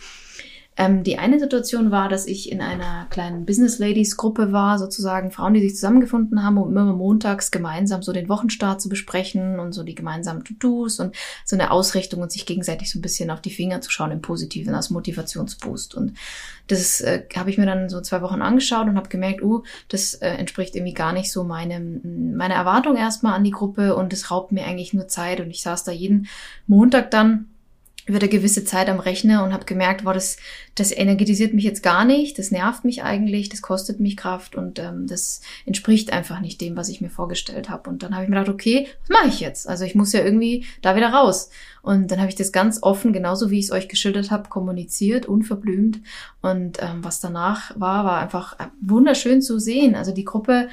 Ähm, 0.78 1.02
die 1.04 1.18
eine 1.18 1.40
Situation 1.40 1.90
war, 1.90 2.08
dass 2.08 2.26
ich 2.26 2.52
in 2.52 2.60
einer 2.60 3.06
kleinen 3.08 3.46
Business 3.46 3.78
Ladies 3.78 4.16
Gruppe 4.16 4.52
war, 4.52 4.78
sozusagen 4.78 5.30
Frauen, 5.30 5.54
die 5.54 5.62
sich 5.62 5.74
zusammengefunden 5.74 6.42
haben, 6.42 6.58
um 6.58 6.68
immer 6.68 6.92
montags 6.92 7.50
gemeinsam 7.50 8.02
so 8.02 8.12
den 8.12 8.28
Wochenstart 8.28 8.82
zu 8.82 8.90
besprechen 8.90 9.58
und 9.58 9.72
so 9.72 9.82
die 9.82 9.94
gemeinsamen 9.94 10.44
To-Dos 10.44 11.00
und 11.00 11.16
so 11.44 11.56
eine 11.56 11.70
Ausrichtung 11.70 12.20
und 12.20 12.30
sich 12.30 12.44
gegenseitig 12.44 12.90
so 12.90 12.98
ein 12.98 13.02
bisschen 13.02 13.30
auf 13.30 13.40
die 13.40 13.50
Finger 13.50 13.80
zu 13.80 13.90
schauen 13.90 14.10
im 14.10 14.20
Positiven 14.20 14.74
als 14.74 14.90
Motivationsboost. 14.90 15.94
Und 15.94 16.12
das 16.66 17.00
äh, 17.00 17.24
habe 17.34 17.48
ich 17.48 17.56
mir 17.56 17.66
dann 17.66 17.88
so 17.88 18.00
zwei 18.02 18.20
Wochen 18.20 18.42
angeschaut 18.42 18.86
und 18.86 18.96
habe 18.96 19.08
gemerkt, 19.08 19.42
uh, 19.42 19.62
das 19.88 20.14
äh, 20.14 20.28
entspricht 20.28 20.76
irgendwie 20.76 20.94
gar 20.94 21.12
nicht 21.12 21.32
so 21.32 21.44
meinem, 21.44 22.36
meiner 22.36 22.54
Erwartung 22.54 22.96
erstmal 22.96 23.34
an 23.34 23.44
die 23.44 23.50
Gruppe 23.50 23.96
und 23.96 24.12
es 24.12 24.30
raubt 24.30 24.52
mir 24.52 24.64
eigentlich 24.64 24.92
nur 24.92 25.08
Zeit 25.08 25.40
und 25.40 25.50
ich 25.50 25.62
saß 25.62 25.84
da 25.84 25.92
jeden 25.92 26.28
Montag 26.66 27.10
dann 27.10 27.46
über 28.06 28.20
eine 28.20 28.28
gewisse 28.28 28.64
Zeit 28.64 28.88
am 28.88 29.00
Rechner 29.00 29.44
und 29.44 29.52
habe 29.52 29.64
gemerkt, 29.64 30.04
wow, 30.04 30.14
das, 30.14 30.36
das 30.76 30.92
energetisiert 30.92 31.52
mich 31.52 31.64
jetzt 31.64 31.82
gar 31.82 32.04
nicht, 32.04 32.38
das 32.38 32.52
nervt 32.52 32.84
mich 32.84 33.02
eigentlich, 33.02 33.48
das 33.48 33.62
kostet 33.62 33.98
mich 33.98 34.16
Kraft 34.16 34.54
und 34.54 34.78
ähm, 34.78 35.08
das 35.08 35.40
entspricht 35.66 36.12
einfach 36.12 36.40
nicht 36.40 36.60
dem, 36.60 36.76
was 36.76 36.88
ich 36.88 37.00
mir 37.00 37.10
vorgestellt 37.10 37.68
habe. 37.68 37.90
Und 37.90 38.04
dann 38.04 38.14
habe 38.14 38.22
ich 38.22 38.30
mir 38.30 38.36
gedacht, 38.36 38.54
okay, 38.54 38.86
was 39.00 39.08
mache 39.10 39.28
ich 39.28 39.40
jetzt? 39.40 39.68
Also 39.68 39.84
ich 39.84 39.96
muss 39.96 40.12
ja 40.12 40.24
irgendwie 40.24 40.64
da 40.82 40.94
wieder 40.94 41.08
raus. 41.08 41.50
Und 41.82 42.10
dann 42.10 42.20
habe 42.20 42.28
ich 42.28 42.36
das 42.36 42.52
ganz 42.52 42.82
offen, 42.82 43.12
genauso 43.12 43.50
wie 43.50 43.58
ich 43.58 43.66
es 43.66 43.72
euch 43.72 43.88
geschildert 43.88 44.30
habe, 44.30 44.48
kommuniziert, 44.48 45.26
unverblümt. 45.26 46.00
Und 46.42 46.78
ähm, 46.80 47.02
was 47.02 47.20
danach 47.20 47.72
war, 47.78 48.04
war 48.04 48.18
einfach 48.18 48.56
wunderschön 48.80 49.42
zu 49.42 49.58
sehen. 49.58 49.96
Also 49.96 50.12
die 50.12 50.24
Gruppe 50.24 50.68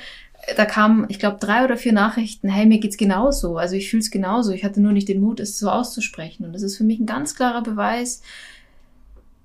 da 0.55 0.65
kamen, 0.65 1.05
ich 1.09 1.19
glaube, 1.19 1.37
drei 1.39 1.63
oder 1.63 1.77
vier 1.77 1.93
Nachrichten, 1.93 2.49
hey, 2.49 2.65
mir 2.65 2.79
geht's 2.79 2.97
genauso. 2.97 3.57
Also 3.57 3.75
ich 3.75 3.89
fühle 3.89 4.01
es 4.01 4.11
genauso. 4.11 4.51
Ich 4.51 4.63
hatte 4.63 4.81
nur 4.81 4.91
nicht 4.91 5.07
den 5.07 5.21
Mut, 5.21 5.39
es 5.39 5.57
so 5.57 5.69
auszusprechen. 5.69 6.45
Und 6.45 6.53
das 6.53 6.63
ist 6.63 6.77
für 6.77 6.83
mich 6.83 6.99
ein 6.99 7.05
ganz 7.05 7.35
klarer 7.35 7.63
Beweis, 7.63 8.21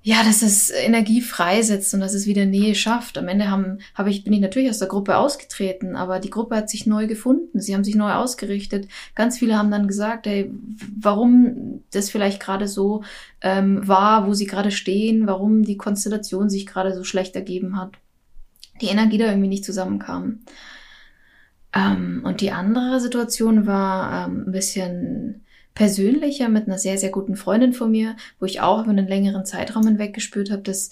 ja, 0.01 0.23
dass 0.23 0.41
es 0.41 0.69
Energie 0.69 1.21
freisetzt 1.21 1.93
und 1.93 1.99
dass 1.99 2.13
es 2.13 2.25
wieder 2.25 2.45
Nähe 2.45 2.73
schafft. 2.73 3.17
Am 3.17 3.27
Ende 3.27 3.51
haben, 3.51 3.79
habe 3.93 4.09
ich, 4.09 4.23
bin 4.23 4.31
ich 4.31 4.39
natürlich 4.39 4.69
aus 4.69 4.79
der 4.79 4.87
Gruppe 4.87 5.17
ausgetreten, 5.17 5.97
aber 5.97 6.19
die 6.19 6.29
Gruppe 6.29 6.55
hat 6.55 6.69
sich 6.69 6.85
neu 6.85 7.05
gefunden. 7.05 7.59
Sie 7.59 7.75
haben 7.75 7.83
sich 7.83 7.95
neu 7.95 8.13
ausgerichtet. 8.13 8.87
Ganz 9.13 9.37
viele 9.37 9.57
haben 9.57 9.71
dann 9.71 9.87
gesagt, 9.87 10.25
ey, 10.25 10.51
warum 10.97 11.83
das 11.91 12.09
vielleicht 12.09 12.39
gerade 12.41 12.67
so 12.67 13.03
ähm, 13.41 13.85
war, 13.87 14.25
wo 14.25 14.33
sie 14.33 14.47
gerade 14.47 14.71
stehen, 14.71 15.27
warum 15.27 15.63
die 15.63 15.77
Konstellation 15.77 16.49
sich 16.49 16.65
gerade 16.65 16.95
so 16.95 17.03
schlecht 17.03 17.35
ergeben 17.35 17.77
hat. 17.77 17.91
Die 18.81 18.87
Energie 18.87 19.17
da 19.17 19.25
irgendwie 19.25 19.49
nicht 19.49 19.65
zusammenkam. 19.65 20.39
Ähm, 21.73 22.21
und 22.23 22.41
die 22.41 22.51
andere 22.51 22.99
Situation 22.99 23.65
war 23.65 24.27
ähm, 24.27 24.45
ein 24.47 24.51
bisschen 24.51 25.45
persönlicher 25.75 26.49
mit 26.49 26.67
einer 26.67 26.77
sehr, 26.77 26.97
sehr 26.97 27.09
guten 27.09 27.35
Freundin 27.35 27.73
von 27.73 27.91
mir, 27.91 28.15
wo 28.39 28.45
ich 28.45 28.61
auch 28.61 28.81
über 28.81 28.91
einen 28.91 29.07
längeren 29.07 29.45
Zeitraum 29.45 29.85
hinweg 29.85 30.13
gespürt 30.13 30.51
habe, 30.51 30.61
dass 30.61 30.89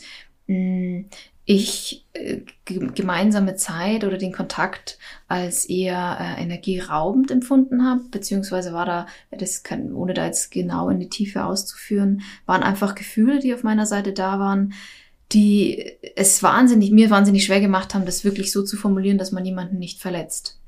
mh, 0.47 0.55
hm, 0.55 1.05
ich 1.49 2.05
äh, 2.11 2.41
gemeinsame 2.65 3.55
Zeit 3.55 4.03
oder 4.03 4.17
den 4.17 4.33
Kontakt 4.33 4.99
als 5.29 5.63
eher 5.63 6.17
äh, 6.19 6.43
energieraubend 6.43 7.31
empfunden 7.31 7.85
habe, 7.85 8.01
beziehungsweise 8.11 8.73
war 8.73 8.85
da, 8.85 9.07
das 9.31 9.63
kann, 9.63 9.93
ohne 9.93 10.13
da 10.13 10.25
jetzt 10.25 10.51
genau 10.51 10.89
in 10.89 10.99
die 10.99 11.09
Tiefe 11.09 11.45
auszuführen, 11.45 12.21
waren 12.45 12.63
einfach 12.63 12.95
Gefühle, 12.95 13.39
die 13.39 13.53
auf 13.53 13.63
meiner 13.63 13.85
Seite 13.85 14.11
da 14.11 14.39
waren, 14.39 14.73
die 15.31 15.93
es 16.17 16.43
wahnsinnig, 16.43 16.91
mir 16.91 17.09
wahnsinnig 17.09 17.45
schwer 17.45 17.61
gemacht 17.61 17.93
haben, 17.93 18.05
das 18.05 18.25
wirklich 18.25 18.51
so 18.51 18.63
zu 18.63 18.75
formulieren, 18.75 19.17
dass 19.17 19.31
man 19.31 19.45
jemanden 19.45 19.79
nicht 19.79 20.01
verletzt. 20.01 20.59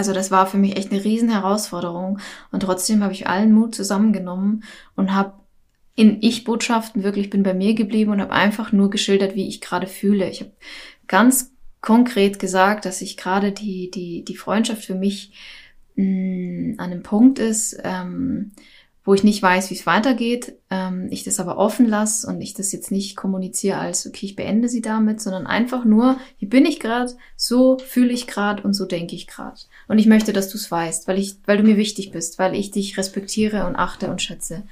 Also 0.00 0.14
das 0.14 0.30
war 0.30 0.46
für 0.46 0.56
mich 0.56 0.78
echt 0.78 0.90
eine 0.90 1.04
riesen 1.04 1.28
Herausforderung 1.28 2.20
und 2.50 2.60
trotzdem 2.60 3.02
habe 3.02 3.12
ich 3.12 3.26
allen 3.26 3.52
Mut 3.52 3.74
zusammengenommen 3.74 4.64
und 4.96 5.12
habe 5.12 5.34
in 5.94 6.22
Ich-Botschaften 6.22 7.02
wirklich 7.02 7.28
bin 7.28 7.42
bei 7.42 7.52
mir 7.52 7.74
geblieben 7.74 8.10
und 8.10 8.22
habe 8.22 8.32
einfach 8.32 8.72
nur 8.72 8.88
geschildert, 8.88 9.34
wie 9.34 9.46
ich 9.46 9.60
gerade 9.60 9.86
fühle. 9.86 10.30
Ich 10.30 10.40
habe 10.40 10.52
ganz 11.06 11.52
konkret 11.82 12.38
gesagt, 12.38 12.86
dass 12.86 13.02
ich 13.02 13.18
gerade 13.18 13.52
die 13.52 13.90
die 13.90 14.24
die 14.24 14.36
Freundschaft 14.36 14.86
für 14.86 14.94
mich 14.94 15.34
mh, 15.96 16.04
mm, 16.06 16.74
an 16.78 16.92
einem 16.92 17.02
Punkt 17.02 17.38
ist, 17.38 17.78
ähm, 17.84 18.52
wo 19.10 19.14
ich 19.14 19.24
nicht 19.24 19.42
weiß, 19.42 19.70
wie 19.70 19.74
es 19.74 19.86
weitergeht, 19.86 20.54
ähm, 20.70 21.08
ich 21.10 21.24
das 21.24 21.40
aber 21.40 21.58
offen 21.58 21.84
lasse 21.84 22.28
und 22.28 22.40
ich 22.40 22.54
das 22.54 22.70
jetzt 22.70 22.92
nicht 22.92 23.16
kommuniziere 23.16 23.76
als, 23.76 24.06
okay, 24.06 24.24
ich 24.24 24.36
beende 24.36 24.68
sie 24.68 24.82
damit, 24.82 25.20
sondern 25.20 25.48
einfach 25.48 25.84
nur, 25.84 26.20
hier 26.36 26.48
bin 26.48 26.64
ich 26.64 26.78
gerade, 26.78 27.12
so 27.34 27.76
fühle 27.84 28.12
ich 28.12 28.28
gerade 28.28 28.62
und 28.62 28.72
so 28.72 28.84
denke 28.84 29.16
ich 29.16 29.26
gerade. 29.26 29.58
Und 29.88 29.98
ich 29.98 30.06
möchte, 30.06 30.32
dass 30.32 30.48
du 30.48 30.58
es 30.58 30.70
weißt, 30.70 31.08
weil 31.08 31.18
ich, 31.18 31.34
weil 31.44 31.56
du 31.56 31.64
mir 31.64 31.76
wichtig 31.76 32.12
bist, 32.12 32.38
weil 32.38 32.54
ich 32.54 32.70
dich 32.70 32.96
respektiere 32.98 33.66
und 33.66 33.74
achte 33.74 34.08
und 34.12 34.22
schätze. 34.22 34.62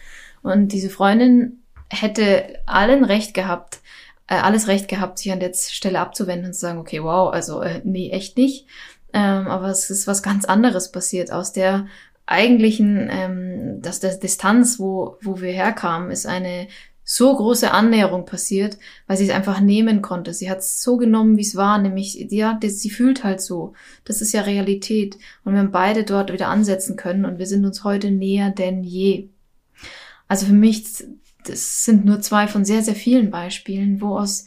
Und 0.45 0.69
diese 0.69 0.89
Freundin 0.89 1.65
hätte 1.91 2.61
allen 2.65 3.03
Recht 3.03 3.35
gehabt, 3.35 3.81
äh, 4.29 4.37
alles 4.37 4.69
Recht 4.69 4.87
gehabt, 4.87 5.19
sich 5.19 5.33
an 5.33 5.41
der 5.41 5.53
Stelle 5.53 5.99
abzuwenden 5.99 6.47
und 6.47 6.53
zu 6.55 6.61
sagen, 6.61 6.79
okay, 6.79 7.03
wow, 7.03 7.33
also 7.35 7.61
äh, 7.61 7.81
nee, 7.83 8.11
echt 8.11 8.37
nicht. 8.37 8.69
Ähm, 9.13 9.49
aber 9.49 9.69
es 9.69 9.91
ist 9.91 10.07
was 10.07 10.23
ganz 10.23 10.45
anderes 10.45 10.93
passiert. 10.93 11.33
Aus 11.33 11.53
der 11.53 11.89
eigentlichen, 12.29 13.09
ähm, 13.11 13.81
dass 13.81 14.01
der 14.01 14.15
Distanz, 14.17 14.79
wo, 14.79 15.17
wo 15.23 15.41
wir 15.41 15.53
herkamen, 15.53 16.11
ist 16.11 16.27
eine 16.27 16.69
so 17.11 17.35
große 17.35 17.71
Annäherung 17.71 18.27
passiert, 18.27 18.77
weil 19.07 19.17
sie 19.17 19.25
es 19.25 19.31
einfach 19.31 19.61
nehmen 19.61 20.03
konnte. 20.03 20.35
Sie 20.35 20.51
hat 20.51 20.59
es 20.59 20.83
so 20.83 20.99
genommen, 20.99 21.39
wie 21.39 21.43
es 21.43 21.57
war, 21.57 21.79
nämlich, 21.79 22.27
ja, 22.31 22.59
das, 22.61 22.81
sie 22.81 22.91
fühlt 22.91 23.25
halt 23.25 23.41
so. 23.41 23.73
Das 24.05 24.21
ist 24.21 24.33
ja 24.33 24.43
Realität. 24.43 25.17
Und 25.43 25.55
wir 25.55 25.61
haben 25.61 25.73
beide 25.73 26.05
dort 26.05 26.31
wieder 26.31 26.49
ansetzen 26.49 26.97
können 26.97 27.25
und 27.25 27.39
wir 27.39 27.47
sind 27.47 27.65
uns 27.65 27.83
heute 27.83 28.11
näher 28.11 28.51
denn 28.51 28.85
je. 28.85 29.31
Also 30.29 30.45
für 30.45 30.53
mich, 30.53 30.85
das 31.45 31.87
sind 31.87 32.05
nur 32.05 32.21
zwei 32.21 32.47
von 32.47 32.67
sehr, 32.67 32.83
sehr 32.83 32.95
vielen 32.95 33.31
Beispielen, 33.31 34.03
wo 34.03 34.19
aus 34.19 34.45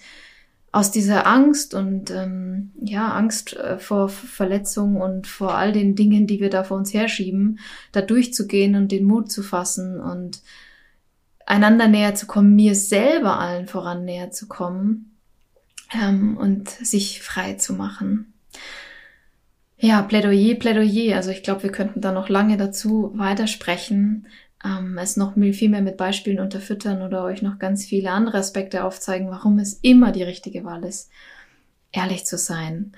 aus 0.71 0.89
dieser 0.91 1.27
Angst 1.27 1.73
und 1.73 2.11
ähm, 2.11 2.71
ja, 2.81 3.09
Angst 3.09 3.55
äh, 3.57 3.77
vor 3.77 4.07
Verletzungen 4.07 5.01
und 5.01 5.27
vor 5.27 5.55
all 5.55 5.73
den 5.73 5.95
Dingen, 5.95 6.27
die 6.27 6.39
wir 6.39 6.49
da 6.49 6.63
vor 6.63 6.77
uns 6.77 6.93
herschieben, 6.93 7.59
da 7.91 8.01
durchzugehen 8.01 8.75
und 8.75 8.91
den 8.91 9.03
Mut 9.03 9.31
zu 9.31 9.43
fassen 9.43 9.99
und 9.99 10.41
einander 11.45 11.87
näher 11.87 12.15
zu 12.15 12.25
kommen, 12.25 12.55
mir 12.55 12.75
selber 12.75 13.39
allen 13.39 13.67
voran 13.67 14.05
näher 14.05 14.31
zu 14.31 14.47
kommen 14.47 15.17
ähm, 15.93 16.37
und 16.37 16.69
sich 16.69 17.21
frei 17.21 17.55
zu 17.55 17.73
machen. 17.73 18.33
Ja, 19.77 20.03
Plädoyer, 20.03 20.55
Plädoyer. 20.55 21.17
Also 21.17 21.31
ich 21.31 21.43
glaube, 21.43 21.63
wir 21.63 21.71
könnten 21.71 22.01
da 22.01 22.11
noch 22.11 22.29
lange 22.29 22.55
dazu 22.55 23.11
weitersprechen 23.15 24.27
ähm, 24.63 24.97
es 24.97 25.17
noch 25.17 25.35
viel 25.35 25.69
mehr 25.69 25.81
mit 25.81 25.97
Beispielen 25.97 26.39
unterfüttern 26.39 27.01
oder 27.01 27.23
euch 27.23 27.41
noch 27.41 27.59
ganz 27.59 27.85
viele 27.85 28.11
andere 28.11 28.37
Aspekte 28.37 28.83
aufzeigen, 28.83 29.29
warum 29.29 29.59
es 29.59 29.79
immer 29.81 30.11
die 30.11 30.23
richtige 30.23 30.63
Wahl 30.63 30.83
ist, 30.83 31.09
ehrlich 31.91 32.25
zu 32.25 32.37
sein. 32.37 32.93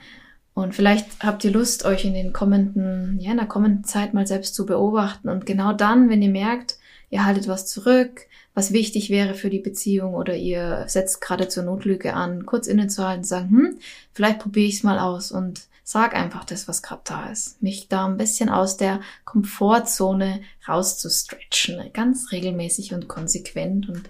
Und 0.54 0.76
vielleicht 0.76 1.24
habt 1.24 1.44
ihr 1.44 1.52
Lust, 1.52 1.84
euch 1.86 2.06
in 2.06 2.14
den 2.14 2.32
kommenden, 2.32 3.20
ja, 3.20 3.32
in 3.32 3.38
der 3.38 3.48
kommenden 3.48 3.84
Zeit 3.84 4.14
mal 4.14 4.28
selbst 4.28 4.54
zu 4.54 4.66
beobachten. 4.66 5.30
Und 5.30 5.46
genau 5.46 5.74
dann, 5.74 6.10
wenn 6.10 6.22
ihr 6.22 6.30
merkt, 6.30 6.78
ihr 7.10 7.26
haltet 7.26 7.48
was 7.48 7.66
zurück, 7.66 8.28
was 8.54 8.72
wichtig 8.72 9.10
wäre 9.10 9.34
für 9.34 9.50
die 9.50 9.60
Beziehung 9.60 10.14
oder 10.14 10.36
ihr 10.36 10.86
setzt 10.88 11.22
gerade 11.22 11.48
zur 11.48 11.64
Notlüge 11.64 12.14
an, 12.14 12.46
kurz 12.46 12.68
innezuhalten 12.68 13.22
und 13.22 13.28
sagen, 13.28 13.50
hm, 13.50 13.78
vielleicht 14.12 14.40
probiere 14.40 14.68
ich 14.68 14.76
es 14.76 14.84
mal 14.84 15.00
aus 15.00 15.32
und 15.32 15.68
Sag 15.86 16.16
einfach 16.16 16.46
das, 16.46 16.70
was 16.70 16.82
gerade 16.82 17.02
da 17.04 17.30
ist. 17.30 17.62
Mich 17.62 17.90
da 17.90 18.06
ein 18.06 18.16
bisschen 18.16 18.50
aus 18.50 18.78
der 18.78 19.02
Komfortzone 19.26 20.42
rauszustretchen. 20.68 21.92
Ganz 21.92 22.32
regelmäßig 22.32 22.94
und 22.94 23.10
konsequent. 23.10 23.90
Und 23.90 24.04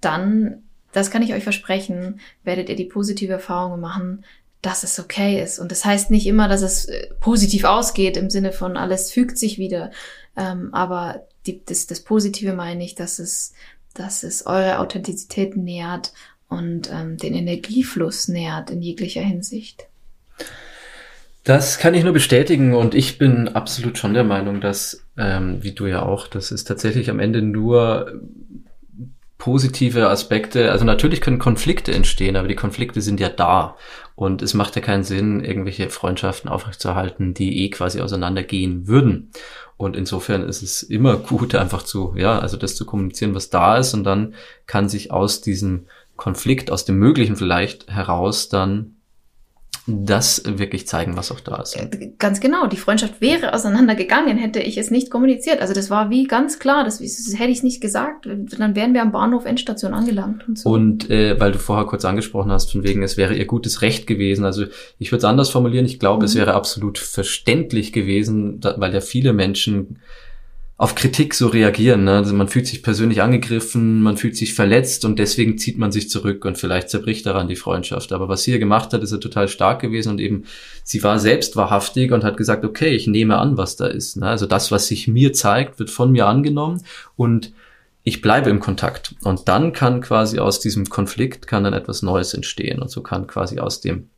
dann, 0.00 0.64
das 0.92 1.12
kann 1.12 1.22
ich 1.22 1.32
euch 1.32 1.44
versprechen, 1.44 2.20
werdet 2.42 2.68
ihr 2.68 2.74
die 2.74 2.84
positive 2.84 3.32
Erfahrung 3.32 3.78
machen, 3.78 4.24
dass 4.60 4.82
es 4.82 4.98
okay 4.98 5.40
ist. 5.42 5.60
Und 5.60 5.70
das 5.70 5.84
heißt 5.84 6.10
nicht 6.10 6.26
immer, 6.26 6.48
dass 6.48 6.62
es 6.62 6.86
äh, 6.86 7.08
positiv 7.20 7.64
ausgeht 7.64 8.16
im 8.16 8.28
Sinne 8.28 8.52
von 8.52 8.76
alles 8.76 9.12
fügt 9.12 9.38
sich 9.38 9.56
wieder. 9.56 9.92
Ähm, 10.36 10.74
aber 10.74 11.26
die, 11.46 11.64
das, 11.64 11.86
das 11.86 12.00
Positive 12.00 12.54
meine 12.54 12.84
ich, 12.84 12.96
dass 12.96 13.20
es, 13.20 13.54
dass 13.94 14.24
es 14.24 14.46
eure 14.46 14.80
Authentizität 14.80 15.56
nährt 15.56 16.12
und 16.48 16.90
ähm, 16.92 17.16
den 17.16 17.34
Energiefluss 17.34 18.26
nährt 18.26 18.70
in 18.70 18.82
jeglicher 18.82 19.22
Hinsicht. 19.22 19.86
Das 21.44 21.78
kann 21.78 21.94
ich 21.94 22.04
nur 22.04 22.12
bestätigen 22.12 22.74
und 22.74 22.94
ich 22.94 23.16
bin 23.16 23.48
absolut 23.48 23.96
schon 23.96 24.12
der 24.12 24.24
Meinung, 24.24 24.60
dass, 24.60 25.06
ähm, 25.16 25.62
wie 25.62 25.72
du 25.72 25.86
ja 25.86 26.02
auch, 26.02 26.26
dass 26.26 26.50
es 26.50 26.64
tatsächlich 26.64 27.08
am 27.08 27.18
Ende 27.18 27.40
nur 27.40 28.20
positive 29.38 30.08
Aspekte, 30.08 30.70
also 30.70 30.84
natürlich 30.84 31.22
können 31.22 31.38
Konflikte 31.38 31.92
entstehen, 31.92 32.36
aber 32.36 32.46
die 32.46 32.54
Konflikte 32.54 33.00
sind 33.00 33.20
ja 33.20 33.30
da 33.30 33.76
und 34.14 34.42
es 34.42 34.52
macht 34.52 34.76
ja 34.76 34.82
keinen 34.82 35.02
Sinn, 35.02 35.42
irgendwelche 35.42 35.88
Freundschaften 35.88 36.50
aufrechtzuerhalten, 36.50 37.32
die 37.32 37.64
eh 37.64 37.70
quasi 37.70 38.02
auseinandergehen 38.02 38.86
würden. 38.86 39.30
Und 39.78 39.96
insofern 39.96 40.42
ist 40.42 40.60
es 40.60 40.82
immer 40.82 41.16
gut, 41.28 41.54
einfach 41.54 41.84
zu, 41.84 42.14
ja, 42.16 42.38
also 42.38 42.58
das 42.58 42.76
zu 42.76 42.84
kommunizieren, 42.84 43.34
was 43.34 43.48
da 43.48 43.78
ist 43.78 43.94
und 43.94 44.04
dann 44.04 44.34
kann 44.66 44.90
sich 44.90 45.10
aus 45.10 45.40
diesem 45.40 45.86
Konflikt, 46.16 46.70
aus 46.70 46.84
dem 46.84 46.98
Möglichen 46.98 47.34
vielleicht 47.34 47.90
heraus 47.90 48.50
dann 48.50 48.96
das 50.06 50.42
wirklich 50.46 50.86
zeigen, 50.86 51.16
was 51.16 51.30
auch 51.32 51.40
da 51.40 51.60
ist. 51.62 51.76
Äh, 51.76 52.12
ganz 52.18 52.40
genau. 52.40 52.66
Die 52.66 52.76
Freundschaft 52.76 53.20
wäre 53.20 53.54
auseinandergegangen, 53.54 54.38
hätte 54.38 54.60
ich 54.60 54.76
es 54.78 54.90
nicht 54.90 55.10
kommuniziert. 55.10 55.60
Also 55.60 55.74
das 55.74 55.90
war 55.90 56.10
wie 56.10 56.24
ganz 56.24 56.58
klar, 56.58 56.84
das, 56.84 56.98
das 56.98 57.38
hätte 57.38 57.50
ich 57.50 57.58
es 57.58 57.62
nicht 57.62 57.80
gesagt. 57.80 58.26
Dann 58.26 58.74
wären 58.74 58.94
wir 58.94 59.02
am 59.02 59.12
Bahnhof 59.12 59.44
Endstation 59.44 59.94
angelangt. 59.94 60.46
Und, 60.48 60.58
so. 60.58 60.70
und 60.70 61.10
äh, 61.10 61.38
weil 61.40 61.52
du 61.52 61.58
vorher 61.58 61.86
kurz 61.86 62.04
angesprochen 62.04 62.50
hast, 62.50 62.72
von 62.72 62.84
wegen, 62.84 63.02
es 63.02 63.16
wäre 63.16 63.34
ihr 63.34 63.46
gutes 63.46 63.82
Recht 63.82 64.06
gewesen. 64.06 64.44
Also 64.44 64.64
ich 64.98 65.10
würde 65.12 65.18
es 65.18 65.24
anders 65.24 65.50
formulieren. 65.50 65.86
Ich 65.86 65.98
glaube, 65.98 66.20
mhm. 66.20 66.26
es 66.26 66.34
wäre 66.34 66.54
absolut 66.54 66.98
verständlich 66.98 67.92
gewesen, 67.92 68.60
weil 68.76 68.94
ja 68.94 69.00
viele 69.00 69.32
Menschen 69.32 69.98
auf 70.80 70.94
Kritik 70.94 71.34
so 71.34 71.48
reagieren. 71.48 72.04
Ne? 72.04 72.12
Also 72.12 72.32
man 72.32 72.48
fühlt 72.48 72.66
sich 72.66 72.82
persönlich 72.82 73.20
angegriffen, 73.20 74.00
man 74.00 74.16
fühlt 74.16 74.34
sich 74.34 74.54
verletzt 74.54 75.04
und 75.04 75.18
deswegen 75.18 75.58
zieht 75.58 75.76
man 75.76 75.92
sich 75.92 76.08
zurück 76.08 76.46
und 76.46 76.56
vielleicht 76.56 76.88
zerbricht 76.88 77.26
daran 77.26 77.48
die 77.48 77.56
Freundschaft. 77.56 78.12
Aber 78.12 78.30
was 78.30 78.44
sie 78.44 78.52
hier 78.52 78.60
gemacht 78.60 78.94
hat, 78.94 79.02
ist 79.02 79.12
ja 79.12 79.18
total 79.18 79.48
stark 79.48 79.82
gewesen 79.82 80.08
und 80.08 80.20
eben 80.20 80.44
sie 80.82 81.02
war 81.02 81.18
selbst 81.18 81.54
wahrhaftig 81.54 82.12
und 82.12 82.24
hat 82.24 82.38
gesagt, 82.38 82.64
okay, 82.64 82.96
ich 82.96 83.06
nehme 83.06 83.36
an, 83.36 83.58
was 83.58 83.76
da 83.76 83.88
ist. 83.88 84.16
Ne? 84.16 84.26
Also 84.26 84.46
das, 84.46 84.70
was 84.70 84.86
sich 84.86 85.06
mir 85.06 85.34
zeigt, 85.34 85.78
wird 85.78 85.90
von 85.90 86.12
mir 86.12 86.26
angenommen 86.26 86.82
und 87.14 87.52
ich 88.02 88.22
bleibe 88.22 88.48
im 88.48 88.60
Kontakt. 88.60 89.16
Und 89.22 89.48
dann 89.48 89.74
kann 89.74 90.00
quasi 90.00 90.38
aus 90.38 90.60
diesem 90.60 90.88
Konflikt 90.88 91.46
kann 91.46 91.62
dann 91.62 91.74
etwas 91.74 92.00
Neues 92.00 92.32
entstehen 92.32 92.80
und 92.80 92.90
so 92.90 93.02
kann 93.02 93.26
quasi 93.26 93.58
aus 93.58 93.82
dem 93.82 94.08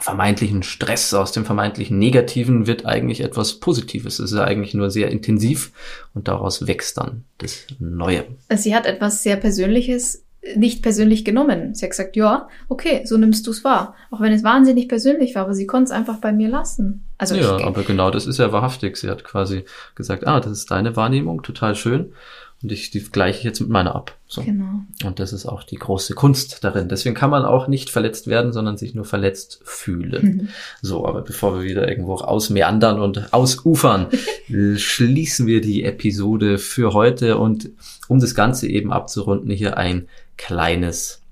vermeintlichen 0.00 0.62
Stress, 0.62 1.14
aus 1.14 1.32
dem 1.32 1.44
vermeintlichen 1.44 1.98
Negativen 1.98 2.66
wird 2.66 2.84
eigentlich 2.84 3.20
etwas 3.20 3.54
Positives. 3.54 4.18
Es 4.18 4.32
ist 4.32 4.38
eigentlich 4.38 4.74
nur 4.74 4.90
sehr 4.90 5.10
intensiv 5.10 5.72
und 6.14 6.28
daraus 6.28 6.66
wächst 6.66 6.98
dann 6.98 7.24
das 7.38 7.66
Neue. 7.78 8.24
Sie 8.54 8.74
hat 8.74 8.84
etwas 8.84 9.22
sehr 9.22 9.36
Persönliches 9.36 10.24
nicht 10.56 10.82
persönlich 10.82 11.24
genommen. 11.24 11.74
Sie 11.74 11.84
hat 11.84 11.90
gesagt, 11.90 12.16
ja, 12.16 12.48
okay, 12.68 13.02
so 13.04 13.16
nimmst 13.16 13.46
du 13.46 13.50
es 13.50 13.64
wahr. 13.64 13.94
Auch 14.10 14.20
wenn 14.20 14.32
es 14.32 14.44
wahnsinnig 14.44 14.88
persönlich 14.88 15.34
war, 15.34 15.42
aber 15.42 15.54
sie 15.54 15.66
konnte 15.66 15.84
es 15.84 15.90
einfach 15.90 16.18
bei 16.18 16.32
mir 16.32 16.48
lassen. 16.48 17.04
Also 17.18 17.34
ja, 17.34 17.58
aber 17.64 17.82
genau, 17.82 18.10
das 18.10 18.26
ist 18.26 18.38
ja 18.38 18.52
wahrhaftig. 18.52 18.96
Sie 18.96 19.10
hat 19.10 19.24
quasi 19.24 19.64
gesagt, 19.94 20.26
ah, 20.26 20.40
das 20.40 20.52
ist 20.52 20.70
deine 20.70 20.96
Wahrnehmung, 20.96 21.42
total 21.42 21.74
schön. 21.74 22.12
Und 22.60 22.72
ich 22.72 22.90
die 22.90 23.00
gleiche 23.00 23.46
jetzt 23.46 23.60
mit 23.60 23.68
meiner 23.68 23.94
ab. 23.94 24.16
So. 24.26 24.42
Genau. 24.42 24.80
Und 25.04 25.20
das 25.20 25.32
ist 25.32 25.46
auch 25.46 25.62
die 25.62 25.76
große 25.76 26.14
Kunst 26.14 26.64
darin. 26.64 26.88
Deswegen 26.88 27.14
kann 27.14 27.30
man 27.30 27.44
auch 27.44 27.68
nicht 27.68 27.88
verletzt 27.88 28.26
werden, 28.26 28.52
sondern 28.52 28.76
sich 28.76 28.96
nur 28.96 29.04
verletzt 29.04 29.60
fühlen. 29.64 30.24
Mhm. 30.24 30.48
So, 30.82 31.06
aber 31.06 31.22
bevor 31.22 31.58
wir 31.58 31.64
wieder 31.64 31.88
irgendwo 31.88 32.16
ausmeandern 32.16 33.00
und 33.00 33.32
ausufern, 33.32 34.08
schließen 34.76 35.46
wir 35.46 35.60
die 35.60 35.84
Episode 35.84 36.58
für 36.58 36.94
heute 36.94 37.38
und 37.38 37.70
um 38.08 38.18
das 38.18 38.34
Ganze 38.34 38.66
eben 38.66 38.92
abzurunden, 38.92 39.50
hier 39.50 39.76
ein 39.76 40.08
kleines 40.36 41.22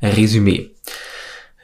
Resümee. 0.00 0.70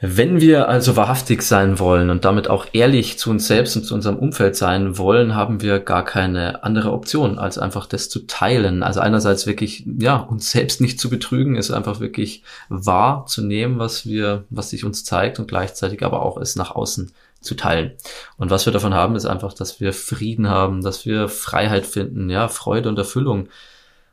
Wenn 0.01 0.39
wir 0.39 0.69
also 0.69 0.95
wahrhaftig 0.95 1.41
sein 1.41 1.77
wollen 1.77 2.09
und 2.09 2.23
damit 2.23 2.49
auch 2.49 2.67
ehrlich 2.71 3.19
zu 3.19 3.29
uns 3.29 3.47
selbst 3.47 3.75
und 3.75 3.83
zu 3.83 3.93
unserem 3.93 4.15
Umfeld 4.15 4.55
sein 4.55 4.97
wollen, 4.97 5.35
haben 5.35 5.61
wir 5.61 5.79
gar 5.79 6.05
keine 6.05 6.63
andere 6.63 6.93
Option, 6.93 7.37
als 7.37 7.57
einfach 7.57 7.85
das 7.85 8.07
zu 8.07 8.25
teilen. 8.25 8.81
Also 8.81 9.01
einerseits 9.01 9.45
wirklich, 9.45 9.85
ja, 9.99 10.15
uns 10.15 10.51
selbst 10.51 10.79
nicht 10.79 11.01
zu 11.01 11.09
betrügen, 11.09 11.57
ist 11.57 11.71
einfach 11.71 11.99
wirklich 11.99 12.43
wahr 12.69 13.25
zu 13.25 13.41
nehmen, 13.43 13.77
was 13.77 14.05
wir, 14.05 14.45
was 14.49 14.69
sich 14.69 14.85
uns 14.85 15.03
zeigt 15.03 15.37
und 15.37 15.49
gleichzeitig 15.49 16.01
aber 16.05 16.21
auch 16.21 16.37
es 16.37 16.55
nach 16.55 16.71
außen 16.71 17.11
zu 17.41 17.55
teilen. 17.55 17.91
Und 18.37 18.51
was 18.51 18.65
wir 18.65 18.71
davon 18.71 18.93
haben, 18.93 19.17
ist 19.17 19.25
einfach, 19.25 19.51
dass 19.51 19.81
wir 19.81 19.91
Frieden 19.91 20.47
haben, 20.47 20.81
dass 20.81 21.05
wir 21.05 21.27
Freiheit 21.27 21.85
finden, 21.85 22.29
ja, 22.29 22.47
Freude 22.47 22.87
und 22.87 22.97
Erfüllung 22.97 23.49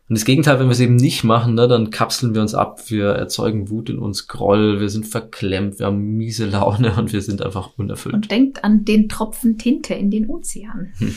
und 0.09 0.17
das 0.17 0.25
Gegenteil, 0.25 0.61
wenn 0.61 0.67
wir 0.67 0.73
es 0.73 0.81
eben 0.81 0.95
nicht 0.95 1.25
machen, 1.25 1.55
ne, 1.55 1.67
dann 1.67 1.91
kapseln 1.91 2.35
wir 2.35 2.41
uns 2.41 2.55
ab, 2.55 2.91
wir 2.91 3.09
erzeugen 3.09 3.71
Wut 3.71 3.91
in 3.91 3.99
uns, 3.99 4.29
Groll, 4.29 4.81
wir 4.81 4.89
sind 4.89 5.07
verklemmt, 5.07 5.81
wir 5.81 5.87
haben 5.87 6.17
miese 6.17 6.47
Laune 6.47 6.95
und 6.97 7.13
wir 7.13 7.23
sind 7.23 7.43
einfach 7.43 7.77
unerfüllt. 7.77 8.15
Und 8.15 8.31
denkt 8.31 8.63
an 8.63 8.85
den 8.85 9.09
Tropfen 9.09 9.59
Tinte 9.59 9.95
in 9.95 10.11
den 10.11 10.29
Ozean. 10.29 10.93
Hm. 10.99 11.15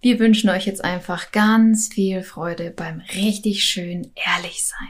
Wir 0.00 0.20
wünschen 0.20 0.48
euch 0.50 0.66
jetzt 0.66 0.84
einfach 0.84 1.32
ganz 1.32 1.88
viel 1.88 2.22
Freude 2.22 2.72
beim 2.74 3.02
richtig 3.16 3.64
schön 3.64 4.12
ehrlich 4.14 4.64
sein. 4.64 4.88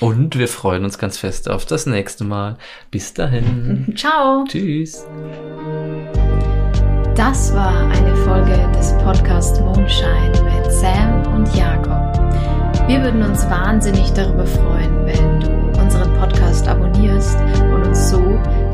Und 0.00 0.38
wir 0.38 0.48
freuen 0.48 0.84
uns 0.84 0.98
ganz 0.98 1.18
fest 1.18 1.50
auf 1.50 1.66
das 1.66 1.84
nächste 1.84 2.24
Mal. 2.24 2.56
Bis 2.90 3.12
dahin. 3.12 3.92
Ciao. 3.96 4.44
Tschüss. 4.48 5.04
Das 7.20 7.54
war 7.54 7.86
eine 7.90 8.16
Folge 8.16 8.56
des 8.74 8.94
Podcast 9.04 9.60
Mondschein 9.60 10.30
mit 10.42 10.72
Sam 10.72 11.26
und 11.34 11.54
Jakob. 11.54 12.18
Wir 12.88 13.02
würden 13.02 13.22
uns 13.22 13.44
wahnsinnig 13.50 14.10
darüber 14.14 14.46
freuen, 14.46 15.04
wenn 15.04 15.38
du 15.38 15.78
unseren 15.78 16.14
Podcast 16.14 16.66
abonnierst 16.66 17.36
und 17.74 17.88
uns 17.88 18.08
so 18.08 18.22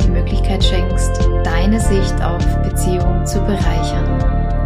die 0.00 0.11
Möglichkeit 0.11 0.62
schenkst, 0.62 1.28
deine 1.42 1.80
Sicht 1.80 2.22
auf 2.22 2.46
Beziehungen 2.62 3.26
zu 3.26 3.40
bereichern 3.40 4.65